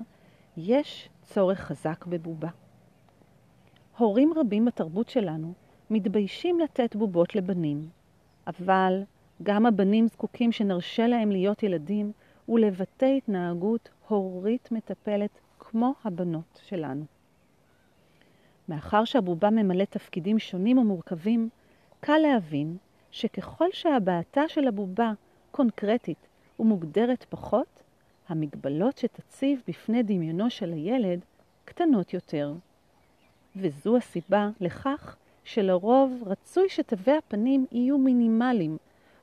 יש 0.57 1.09
צורך 1.23 1.61
חזק 1.61 2.07
בבובה. 2.07 2.49
הורים 3.99 4.33
רבים 4.37 4.65
בתרבות 4.65 5.09
שלנו 5.09 5.53
מתביישים 5.91 6.61
לתת 6.61 6.97
בובות 6.97 7.35
לבנים, 7.35 7.89
אבל 8.47 9.03
גם 9.43 9.67
הבנים 9.67 10.09
זקוקים 10.09 10.53
שנרשה 10.53 11.07
להם 11.07 11.31
להיות 11.31 11.63
ילדים 11.63 12.13
ולבטא 12.49 13.07
התנהגות 13.07 13.89
הורית 14.09 14.73
מטפלת 14.73 15.31
כמו 15.59 15.95
הבנות 16.05 16.61
שלנו. 16.63 17.05
מאחר 18.69 19.05
שהבובה 19.05 19.51
ממלא 19.51 19.85
תפקידים 19.85 20.39
שונים 20.39 20.79
ומורכבים, 20.79 21.49
קל 22.01 22.19
להבין 22.19 22.77
שככל 23.11 23.69
שהבעתה 23.73 24.49
של 24.49 24.69
הבובה 24.69 25.13
קונקרטית 25.51 26.29
ומוגדרת 26.61 27.27
פחות, 27.29 27.83
המגבלות 28.29 28.99
שתציב 28.99 29.63
בפני 29.69 30.03
דמיונו 30.03 30.51
של 30.51 30.73
הילד 30.73 31.21
קטנות 31.65 32.15
יותר. 32.15 32.55
וזו 33.57 33.97
הסיבה 33.97 34.49
לכך 34.61 35.17
שלרוב 35.45 36.23
רצוי 36.27 36.69
שתווי 36.69 37.17
הפנים 37.17 37.67
יהיו 37.73 37.99
מינימליים, 37.99 38.77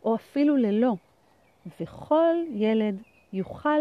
או 0.04 0.16
אפילו 0.16 0.58
ללא, 0.58 0.96
וכל 1.80 2.36
ילד 2.52 3.02
יוכל 3.34 3.80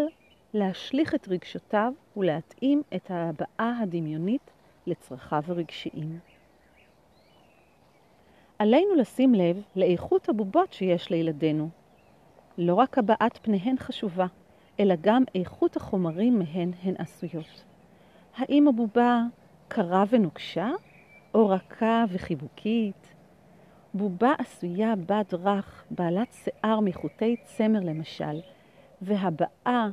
להשליך 0.54 1.14
את 1.14 1.28
רגשותיו 1.28 1.92
ולהתאים 2.16 2.82
את 2.94 3.10
ההבעה 3.10 3.78
הדמיונית 3.82 4.50
לצרכיו 4.86 5.42
הרגשיים. 5.46 6.18
עלינו 8.58 8.94
לשים 8.94 9.34
לב 9.34 9.62
לאיכות 9.76 10.28
הבובות 10.28 10.72
שיש 10.72 11.10
לילדינו. 11.10 11.68
לא 12.58 12.74
רק 12.74 12.98
הבעת 12.98 13.38
פניהן 13.42 13.76
חשובה, 13.78 14.26
אלא 14.80 14.94
גם 15.00 15.22
איכות 15.34 15.76
החומרים 15.76 16.38
מהן 16.38 16.70
הן 16.82 16.94
עשויות. 16.98 17.64
האם 18.36 18.68
הבובה 18.68 19.22
קרה 19.68 20.04
ונוקשה, 20.10 20.70
או 21.34 21.48
רכה 21.48 22.04
וחיבוקית? 22.08 23.14
בובה 23.94 24.32
עשויה 24.38 24.94
בד 24.96 25.24
רך, 25.32 25.84
בעלת 25.90 26.32
שיער 26.32 26.80
מחוטי 26.80 27.36
צמר 27.44 27.80
למשל, 27.80 28.40
והבעה 29.02 29.88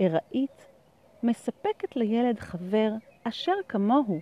ארעית, 0.00 0.66
מספקת 1.22 1.96
לילד 1.96 2.38
חבר 2.38 2.92
אשר 3.24 3.52
כמוהו 3.68 4.20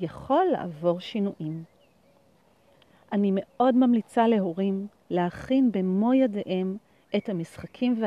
יכול 0.00 0.44
לעבור 0.52 1.00
שינויים. 1.00 1.64
אני 3.12 3.30
מאוד 3.34 3.74
ממליצה 3.74 4.28
להורים 4.28 4.86
להכין 5.10 5.72
במו 5.72 6.14
ידיהם 6.14 6.76
את 7.16 7.28
המשחקים 7.28 8.02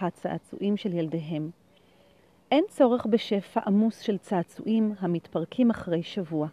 והצעצועים 0.00 0.76
של 0.76 0.92
ילדיהם. 0.92 1.50
אין 2.52 2.64
צורך 2.68 3.06
בשפע 3.06 3.60
עמוס 3.66 4.00
של 4.00 4.18
צעצועים 4.18 4.94
המתפרקים 4.98 5.70
אחרי 5.70 6.02
שבוע. 6.02 6.48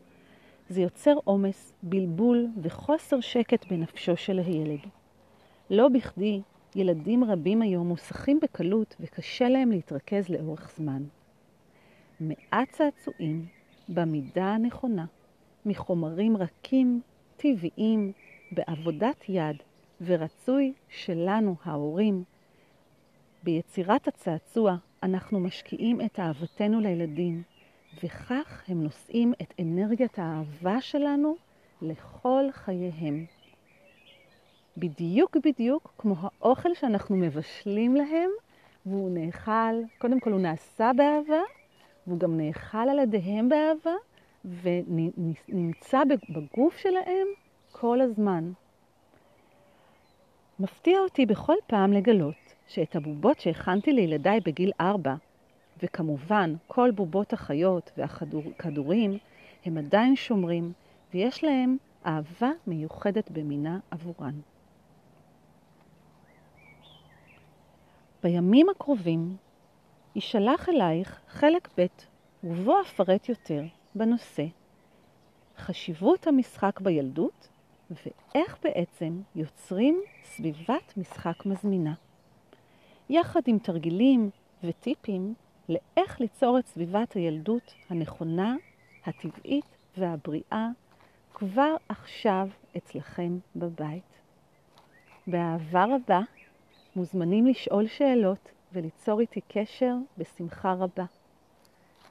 זה 0.70 0.82
יוצר 0.82 1.14
עומס, 1.24 1.74
בלבול 1.84 2.48
וחוסר 2.62 3.20
שקט 3.20 3.66
בנפשו 3.72 4.18
של 4.18 4.40
הילד. 4.40 4.80
לא 5.70 5.90
בכדי 5.90 6.42
ילדים 6.76 7.24
רבים 7.24 7.62
היום 7.62 7.88
מוסכים 7.88 8.40
בקלות 8.40 8.96
וקשה 9.00 9.50
להם 9.50 9.72
להתרכז 9.72 10.30
לאורך 10.30 10.72
זמן. 10.78 11.04
מעט 12.20 12.70
צעצועים 12.72 13.46
במידה 13.90 14.46
הנכונה, 14.46 15.06
מחומרים 15.66 16.38
רכים, 16.38 17.02
טבעיים, 17.38 18.12
בעבודת 18.52 19.30
יד, 19.30 19.56
ורצוי 20.02 20.74
שלנו, 20.90 21.56
ההורים, 21.64 22.24
ביצירת 23.44 24.08
הצעצוע 24.08 24.76
אנחנו 25.04 25.40
משקיעים 25.40 26.02
את 26.02 26.20
אהבתנו 26.20 26.80
לילדים, 26.80 27.44
וכך 28.04 28.64
הם 28.68 28.84
נושאים 28.84 29.34
את 29.42 29.54
אנרגיית 29.60 30.20
האהבה 30.20 30.82
שלנו 30.82 31.36
לכל 31.82 32.44
חייהם. 32.52 33.26
בדיוק 34.78 35.38
בדיוק 35.38 35.94
כמו 35.98 36.16
האוכל 36.22 36.74
שאנחנו 36.74 37.16
מבשלים 37.16 37.96
להם, 37.96 38.30
והוא 38.86 39.10
נאכל, 39.12 39.82
קודם 39.98 40.20
כל 40.20 40.32
הוא 40.32 40.42
נעשה 40.42 40.92
באהבה, 40.96 41.42
והוא 42.08 42.20
גם 42.20 42.38
נאכל 42.38 42.90
על 42.90 43.00
ידיהם 43.00 43.50
באהבה, 43.50 43.96
ונמצא 44.46 46.02
בגוף 46.30 46.78
שלהם 46.78 47.28
כל 47.72 48.02
הזמן. 48.02 48.52
מפתיע 50.60 51.00
אותי 51.00 51.26
בכל 51.26 51.56
פעם 51.68 51.94
לגלות 51.94 52.49
שאת 52.70 52.96
הבובות 52.96 53.40
שהכנתי 53.40 53.94
לילדיי 53.94 54.40
בגיל 54.40 54.72
ארבע, 54.82 55.16
וכמובן 55.84 56.54
כל 56.68 56.92
בובות 56.92 57.34
החיות 57.34 57.92
והכדורים, 57.98 59.18
הם 59.66 59.78
עדיין 59.78 60.16
שומרים, 60.16 60.74
ויש 61.14 61.44
להם 61.44 61.78
אהבה 62.06 62.52
מיוחדת 62.68 63.32
במינה 63.32 63.80
עבורן. 63.92 64.40
בימים 68.24 68.70
הקרובים 68.70 69.38
יישלח 70.16 70.70
אלייך 70.70 71.20
חלק 71.28 71.70
ב', 71.78 71.86
ובו 72.44 72.82
אפרט 72.82 73.30
יותר 73.30 73.64
בנושא 73.96 74.46
חשיבות 75.58 76.28
המשחק 76.28 76.80
בילדות 76.82 77.50
ואיך 77.92 78.58
בעצם 78.64 79.22
יוצרים 79.36 80.02
סביבת 80.24 80.98
משחק 80.98 81.46
מזמינה. 81.46 81.94
יחד 83.10 83.42
עם 83.48 83.60
תרגילים 83.60 84.30
וטיפים 84.64 85.34
לאיך 85.70 86.22
ליצור 86.22 86.60
את 86.60 86.68
סביבת 86.68 87.14
הילדות 87.14 87.74
הנכונה, 87.90 88.56
הטבעית 89.06 89.66
והבריאה 89.98 90.68
כבר 91.34 91.76
עכשיו 91.90 92.48
אצלכם 92.78 93.38
בבית. 93.56 94.04
באהבה 95.28 95.86
רבה 95.86 96.20
מוזמנים 96.96 97.46
לשאול 97.46 97.88
שאלות 97.88 98.52
וליצור 98.74 99.20
איתי 99.20 99.42
קשר 99.48 99.94
בשמחה 100.18 100.74
רבה. 100.74 101.06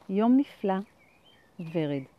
יום 0.09 0.36
נפלא, 0.36 0.78
ורד. 1.72 2.17